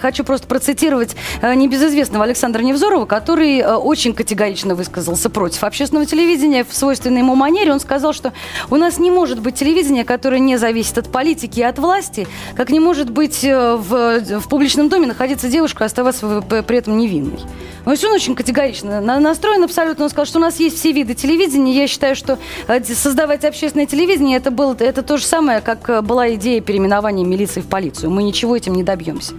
хочу 0.00 0.24
просто 0.24 0.46
процитировать 0.46 1.14
э, 1.40 1.54
небезызвестного 1.54 2.24
Александра 2.24 2.62
Невзорова, 2.62 3.06
который 3.06 3.58
э, 3.58 3.74
очень 3.74 4.12
категорично 4.12 4.74
высказался 4.74 5.30
против 5.30 5.62
общественного 5.62 6.06
телевидения 6.06 6.64
в 6.68 6.74
свойственной 6.74 7.20
ему 7.20 7.36
манере. 7.36 7.72
Он 7.72 7.80
сказал, 7.80 8.12
что 8.12 8.32
у 8.70 8.76
нас 8.76 8.98
не 8.98 9.10
может 9.10 9.40
быть 9.40 9.54
телевидения, 9.54 10.04
которое 10.04 10.40
не 10.40 10.56
зависит 10.56 10.98
от 10.98 11.12
политики 11.12 11.60
и 11.60 11.62
от 11.62 11.78
власти, 11.78 12.26
как 12.56 12.70
не 12.70 12.80
может 12.80 13.10
быть 13.10 13.44
в, 13.76 14.40
в 14.40 14.48
публичном 14.48 14.88
доме 14.88 15.06
находиться 15.06 15.48
девушка 15.48 15.84
и 15.84 15.86
оставаться 15.86 16.42
при 16.66 16.76
этом 16.76 16.96
невинной. 16.96 17.38
То 17.84 17.92
есть 17.92 18.04
он 18.04 18.12
очень 18.12 18.34
категорично 18.34 19.00
на- 19.00 19.18
настроен 19.18 19.64
абсолютно. 19.64 20.04
Он 20.04 20.10
сказал, 20.10 20.26
что 20.26 20.38
у 20.38 20.42
нас 20.42 20.60
есть 20.60 20.78
все 20.78 20.92
виды 20.92 21.14
телевидения. 21.14 21.74
Я 21.74 21.86
считаю, 21.86 22.16
что 22.16 22.38
э, 22.66 22.82
создавать 22.84 23.44
общественное 23.44 23.86
телевидение 23.86 24.36
это, 24.36 24.50
было, 24.50 24.76
это 24.78 25.02
то 25.02 25.16
же 25.16 25.24
самое, 25.24 25.60
как 25.60 25.88
э, 25.88 26.02
была 26.02 26.34
идея 26.34 26.60
переименования 26.60 27.24
милиции 27.24 27.60
в 27.60 27.66
полицию. 27.66 28.10
Мы 28.10 28.22
ничего 28.22 28.56
этим 28.56 28.74
не 28.74 28.82
добьемся. 28.82 29.32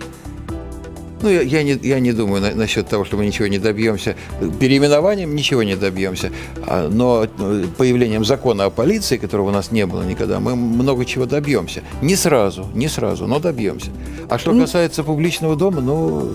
Ну, 1.21 1.29
я, 1.29 1.41
я 1.41 1.63
не, 1.63 1.77
я 1.83 1.99
не 1.99 2.13
думаю 2.13 2.41
на- 2.41 2.55
насчет 2.55 2.87
того, 2.87 3.03
что 3.05 3.17
мы 3.17 3.25
ничего 3.25 3.47
не 3.47 3.59
добьемся. 3.59 4.15
Переименованием 4.59 5.35
ничего 5.35 5.63
не 5.63 5.75
добьемся. 5.75 6.31
А, 6.65 6.87
Но 6.89 7.25
э, 7.25 7.65
появлением 7.77 8.23
закона 8.25 8.65
о 8.65 8.69
полиции, 8.69 9.17
которого 9.17 9.49
у 9.49 9.51
нас 9.51 9.71
не 9.71 9.85
было 9.85 10.03
никогда, 10.03 10.39
мы 10.39 10.55
много 10.55 11.05
чего 11.05 11.25
добьемся. 11.25 11.81
Не 12.01 12.15
сразу, 12.15 12.67
не 12.73 12.87
сразу, 12.87 13.27
но 13.27 13.39
добьемся. 13.39 13.89
А 14.29 14.37
что 14.37 14.51
касается 14.59 15.03
публичного 15.03 15.55
дома, 15.55 15.81
ну, 15.81 16.29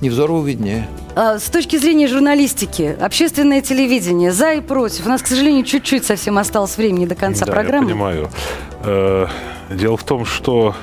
Невзорову 0.00 0.42
виднее. 0.42 0.88
А, 1.14 1.38
С 1.38 1.44
точки 1.50 1.76
зрения 1.76 2.08
журналистики, 2.08 2.96
общественное 3.00 3.60
телевидение, 3.60 4.32
за 4.32 4.52
и 4.54 4.60
против. 4.60 5.06
У 5.06 5.08
нас, 5.08 5.22
к 5.22 5.26
сожалению, 5.26 5.64
чуть-чуть 5.64 6.04
совсем 6.04 6.38
осталось 6.38 6.76
времени 6.76 7.06
до 7.06 7.14
конца 7.14 7.44
да, 7.44 7.52
программы. 7.52 7.88
я 7.88 7.92
понимаю. 7.94 8.30
Э, 8.84 9.26
Дело 9.70 9.96
в 9.96 10.02
том, 10.02 10.24
что 10.24 10.74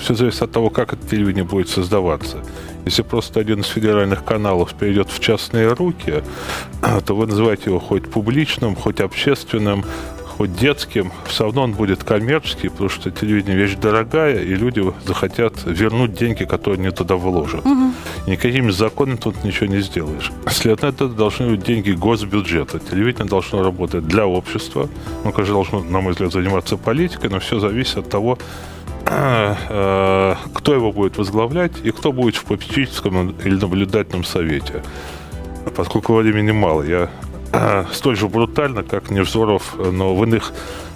все 0.00 0.14
зависит 0.14 0.42
от 0.42 0.52
того, 0.52 0.70
как 0.70 0.92
это 0.92 1.04
телевидение 1.08 1.42
будет 1.42 1.68
создаваться. 1.68 2.38
Если 2.84 3.02
просто 3.02 3.40
один 3.40 3.60
из 3.60 3.66
федеральных 3.66 4.24
каналов 4.24 4.72
перейдет 4.74 5.10
в 5.10 5.18
частные 5.18 5.72
руки, 5.72 6.22
то 7.06 7.16
вы 7.16 7.26
называете 7.26 7.64
его 7.66 7.80
хоть 7.80 8.08
публичным, 8.08 8.76
хоть 8.76 9.00
общественным, 9.00 9.84
хоть 10.36 10.54
детским, 10.54 11.12
все 11.26 11.44
равно 11.44 11.62
он 11.62 11.72
будет 11.72 12.04
коммерческий, 12.04 12.68
потому 12.68 12.88
что 12.88 13.10
телевидение 13.10 13.56
вещь 13.56 13.76
дорогая, 13.76 14.42
и 14.42 14.54
люди 14.54 14.82
захотят 15.06 15.54
вернуть 15.64 16.14
деньги, 16.14 16.44
которые 16.44 16.80
они 16.80 16.90
туда 16.90 17.16
вложат. 17.16 17.64
Угу. 17.64 17.92
никакими 18.26 18.70
законами 18.70 19.16
тут 19.16 19.44
ничего 19.44 19.66
не 19.66 19.80
сделаешь. 19.80 20.32
Следовательно, 20.50 20.88
это 20.90 21.08
должны 21.08 21.50
быть 21.50 21.64
деньги 21.64 21.92
госбюджета. 21.92 22.78
Телевидение 22.78 23.28
должно 23.28 23.62
работать 23.62 24.06
для 24.06 24.26
общества. 24.26 24.88
Ну, 25.24 25.32
конечно, 25.32 25.54
должно, 25.54 25.82
на 25.82 26.00
мой 26.00 26.12
взгляд, 26.12 26.32
заниматься 26.32 26.76
политикой, 26.76 27.30
но 27.30 27.38
все 27.38 27.60
зависит 27.60 27.98
от 27.98 28.10
того, 28.10 28.38
э, 29.06 30.34
кто 30.54 30.74
его 30.74 30.92
будет 30.92 31.18
возглавлять 31.18 31.72
и 31.84 31.90
кто 31.90 32.12
будет 32.12 32.36
в 32.36 32.44
попечительском 32.44 33.30
или 33.44 33.54
наблюдательном 33.54 34.24
совете. 34.24 34.82
Поскольку 35.76 36.14
времени 36.14 36.52
мало, 36.52 36.82
я 36.82 37.10
столь 37.92 38.16
же 38.16 38.28
брутально, 38.28 38.82
как 38.82 39.10
Невзоров, 39.10 39.74
но 39.78 40.14
в 40.14 40.24
иных 40.24 40.52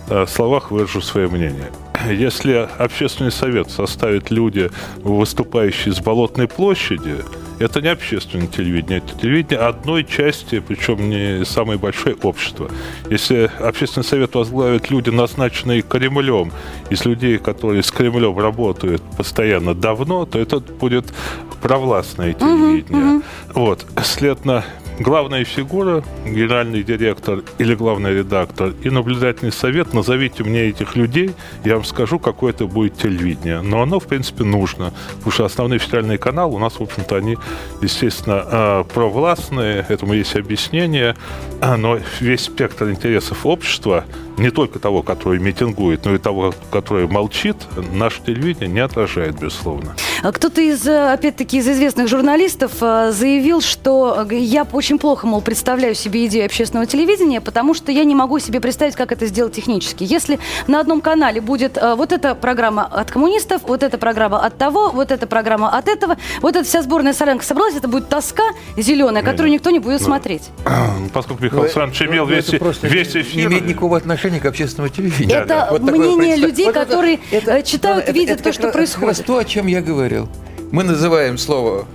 э, 0.09 0.27
словах 0.27 0.71
выражу 0.71 1.01
свое 1.01 1.29
мнение. 1.29 1.71
Если 2.11 2.69
общественный 2.79 3.33
совет 3.33 3.71
составит 3.71 4.31
люди, 4.31 4.71
выступающие 4.97 5.95
с 5.95 6.01
Болотной 6.01 6.49
площади, 6.49 7.17
это 7.59 7.81
не 7.81 7.89
общественное 7.89 8.49
телевидение, 8.49 8.99
это 8.99 9.19
телевидение 9.19 9.59
одной 9.67 10.05
части, 10.05 10.61
причем 10.61 11.09
не 11.09 11.45
самой 11.45 11.79
большой 11.79 12.15
общества. 12.23 12.71
Если 13.09 13.51
общественный 13.61 14.05
совет 14.05 14.35
возглавит 14.35 14.91
люди, 14.91 15.09
назначенные 15.09 15.81
Кремлем, 15.81 16.53
из 16.91 17.05
людей, 17.07 17.39
которые 17.39 17.83
с 17.83 17.91
Кремлем 17.91 18.39
работают 18.39 19.03
постоянно 19.17 19.75
давно, 19.75 20.27
то 20.27 20.39
это 20.39 20.61
будет 20.61 21.15
провластное 21.63 22.35
телевидение. 22.35 23.03
Uh-huh, 23.03 23.19
uh-huh. 23.21 23.53
Вот, 23.55 23.87
следовательно, 24.05 24.65
главная 24.99 25.45
фигура, 25.45 26.03
генеральный 26.25 26.83
директор 26.83 27.43
или 27.59 27.75
главный 27.75 28.15
редактор 28.15 28.75
и 28.83 28.91
наблюдательный 28.91 29.53
совет, 29.53 29.95
назовите 29.95 30.45
мне 30.45 30.63
этих 30.63 30.97
людей, 30.97 31.33
я 31.65 31.75
вам 31.75 31.85
скажу, 31.85 32.19
какое 32.19 32.53
это 32.53 32.67
будет 32.67 32.97
телевидение. 32.97 33.61
Но 33.61 33.83
оно, 33.83 34.01
в 34.01 34.07
принципе, 34.07 34.45
нужно, 34.45 34.93
потому 35.17 35.33
что 35.33 35.45
основные 35.45 35.79
федеральные 35.79 36.19
каналы 36.19 36.55
у 36.55 36.59
нас, 36.59 36.75
в 36.75 36.83
общем-то, 36.83 37.17
они, 37.17 37.37
естественно, 37.83 38.43
а, 38.45 38.85
провластные, 38.85 39.85
этому 39.89 40.15
есть 40.15 40.37
объяснение, 40.37 41.17
но 41.61 41.99
весь 42.21 42.43
спектр 42.43 42.91
интересов 42.91 43.47
общества– 43.47 44.05
не 44.39 44.51
только 44.51 44.79
того, 44.79 45.03
который 45.03 45.39
митингует, 45.39 46.05
но 46.05 46.15
и 46.15 46.19
того, 46.19 46.55
который 46.71 47.07
молчит, 47.07 47.57
наше 47.93 48.21
телевидение 48.23 48.69
не 48.69 48.81
отражает, 48.81 49.39
безусловно. 49.39 49.95
А 50.23 50.33
кто-то 50.33 50.61
из, 50.61 50.87
э, 50.87 51.13
опять-таки, 51.13 51.59
из 51.59 51.69
известных 51.69 52.09
журналистов 52.09 52.73
э, 52.81 53.13
заявил, 53.13 53.61
что 53.61 54.27
э, 54.29 54.35
я 54.35 54.67
очень 54.73 54.99
плохо, 54.99 55.27
мол, 55.27 55.41
представляю 55.41 55.95
себе 55.95 56.27
идею 56.27 56.47
общественного 56.47 56.87
телевидения, 56.87 57.41
потому 57.41 57.75
что 57.75 57.93
я 57.93 58.05
не 58.05 58.15
могу 58.15 58.39
себе 58.39 58.61
представить, 58.61 58.95
как 58.95 59.13
это 59.13 59.27
сделать 59.27 59.55
технически. 59.55 60.05
Если 60.05 60.39
на 60.67 60.81
одном 60.81 61.01
канале 61.01 61.41
будет 61.41 61.79
вот 61.81 62.13
эта 62.13 62.35
программа 62.35 62.85
от 62.85 63.11
коммунистов, 63.11 63.63
вот 63.67 63.83
эта 63.83 63.99
программа 63.99 64.45
от 64.45 64.57
того, 64.57 64.91
вот 64.91 65.11
эта 65.11 65.27
программа 65.27 65.77
от 65.77 65.89
этого, 65.89 66.17
вот 66.41 66.57
эта 66.57 66.65
вся 66.65 66.83
сборная 66.83 67.13
солянка 67.13 67.45
собралась, 67.45 67.75
это 67.75 67.89
будет 67.89 68.09
тоска 68.09 68.45
зеленая, 68.77 69.23
которую 69.23 69.53
никто 69.53 69.71
не 69.71 69.79
будет 69.79 70.03
смотреть. 70.03 70.43
Поскольку 71.13 71.45
Михаил 71.45 71.63
Александрович 71.63 72.03
имел 72.03 72.27
весь, 72.27 72.49
весь 72.83 73.17
эфир... 73.17 73.37
Не 73.37 73.45
имеет 73.45 73.67
никакого 73.67 73.97
отношения 73.97 74.41
к 74.41 74.47
общественному 74.47 74.93
телевидению. 74.93 75.39
Это 75.39 75.49
да, 75.49 75.69
вот 75.71 75.83
мнение 75.83 76.37
людей, 76.37 76.67
вот 76.67 76.75
которые 76.75 77.21
это, 77.31 77.63
читают, 77.63 78.05
это, 78.05 78.13
видят 78.13 78.41
это, 78.41 78.45
то, 78.45 78.53
что 78.53 78.71
происходит. 78.71 79.19
Это 79.19 79.27
то, 79.27 79.39
о 79.39 79.45
чем 79.45 79.67
я 79.67 79.81
говорил. 80.07 80.29
Мы 80.73 80.85
называем 80.85 81.39
слово 81.39 81.87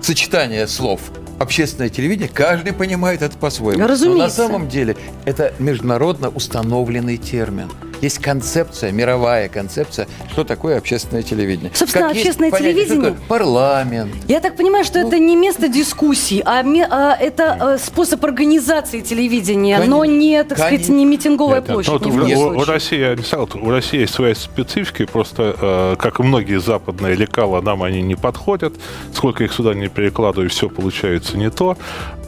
сочетание 0.00 0.66
слов 0.66 1.00
общественное 1.38 1.88
телевидение, 1.88 2.30
каждый 2.32 2.72
понимает 2.72 3.22
это 3.22 3.36
по-своему. 3.36 3.86
Разумеется. 3.86 4.18
Но 4.18 4.24
на 4.24 4.30
самом 4.30 4.68
деле 4.68 4.96
это 5.24 5.52
международно 5.58 6.28
установленный 6.28 7.16
термин. 7.16 7.70
Есть 8.04 8.18
концепция, 8.18 8.92
мировая 8.92 9.48
концепция, 9.48 10.06
что 10.30 10.44
такое 10.44 10.76
общественное 10.76 11.22
телевидение. 11.22 11.72
Собственно, 11.74 12.08
как 12.08 12.16
общественное 12.18 12.50
понятие, 12.50 12.84
телевидение... 12.84 13.16
парламент. 13.28 14.12
Я 14.28 14.40
так 14.40 14.56
понимаю, 14.56 14.84
что 14.84 15.00
ну, 15.00 15.08
это 15.08 15.18
не 15.18 15.34
место 15.36 15.68
дискуссий, 15.68 16.42
а, 16.44 16.62
а 16.90 17.16
это 17.18 17.52
а, 17.58 17.78
способ 17.78 18.22
организации 18.22 19.00
телевидения, 19.00 19.76
конечно, 19.76 19.96
но 19.96 20.04
не, 20.04 20.44
так 20.44 20.58
конечно. 20.58 20.84
сказать, 20.84 20.88
не 20.90 21.06
митинговая 21.06 21.60
Нет, 21.62 21.66
площадь. 21.66 21.92
Вот, 21.92 22.06
у, 22.06 22.10
у, 22.10 22.64
России, 22.64 23.56
у 23.58 23.70
России 23.70 24.00
есть 24.00 24.12
свои 24.12 24.34
специфики, 24.34 25.06
просто, 25.06 25.56
э, 25.58 25.96
как 25.98 26.20
и 26.20 26.22
многие 26.24 26.60
западные 26.60 27.14
лекала, 27.14 27.62
нам 27.62 27.82
они 27.82 28.02
не 28.02 28.16
подходят. 28.16 28.74
Сколько 29.14 29.44
их 29.44 29.52
сюда 29.54 29.72
не 29.72 29.88
перекладываю, 29.88 30.50
все 30.50 30.68
получается 30.68 31.38
не 31.38 31.48
то. 31.48 31.78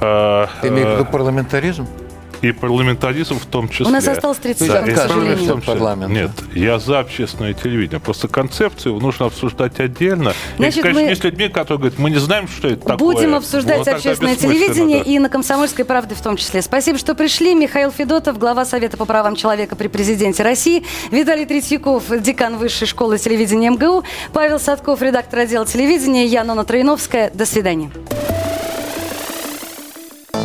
Э, 0.00 0.46
Ты 0.62 0.68
имеешь 0.68 0.88
в 0.88 0.92
виду 0.92 1.04
парламентаризм? 1.04 1.86
И 2.48 2.52
парламентаризм 2.52 3.38
в 3.38 3.46
том 3.46 3.68
числе. 3.68 3.86
У 3.86 3.90
нас 3.90 4.06
осталось 4.06 4.38
30 4.38 4.68
да, 4.68 4.86
секунд, 4.86 5.64
парламент. 5.64 6.12
Нет, 6.12 6.30
я 6.54 6.78
за 6.78 7.00
общественное 7.00 7.54
телевидение. 7.54 8.00
Просто 8.00 8.28
концепцию 8.28 8.94
нужно 8.96 9.26
обсуждать 9.26 9.80
отдельно. 9.80 10.32
Значит, 10.56 10.78
и, 10.78 10.82
конечно, 10.82 11.02
мы... 11.02 11.08
есть 11.08 11.24
людьми, 11.24 11.48
которые 11.48 11.78
говорят, 11.78 11.98
мы 11.98 12.10
не 12.10 12.18
знаем, 12.18 12.48
что 12.48 12.68
это 12.68 12.86
такое. 12.86 13.14
Будем 13.14 13.34
обсуждать 13.34 13.78
вот 13.78 13.88
общественное 13.88 14.36
телевидение 14.36 15.02
да. 15.02 15.10
и 15.10 15.18
на 15.18 15.28
«Комсомольской 15.28 15.84
правде» 15.84 16.14
в 16.14 16.20
том 16.20 16.36
числе. 16.36 16.62
Спасибо, 16.62 16.98
что 16.98 17.14
пришли. 17.14 17.54
Михаил 17.54 17.90
Федотов, 17.90 18.38
глава 18.38 18.64
Совета 18.64 18.96
по 18.96 19.04
правам 19.04 19.36
человека 19.36 19.76
при 19.76 19.88
президенте 19.88 20.42
России. 20.42 20.84
Виталий 21.10 21.46
Третьяков, 21.46 22.04
декан 22.20 22.56
Высшей 22.56 22.86
школы 22.86 23.18
телевидения 23.18 23.70
МГУ. 23.70 24.04
Павел 24.32 24.58
Садков, 24.58 25.02
редактор 25.02 25.40
отдела 25.40 25.66
телевидения. 25.66 26.26
Я 26.26 26.44
Нона 26.44 26.64
Троиновская. 26.64 27.30
До 27.30 27.46
свидания. 27.46 27.90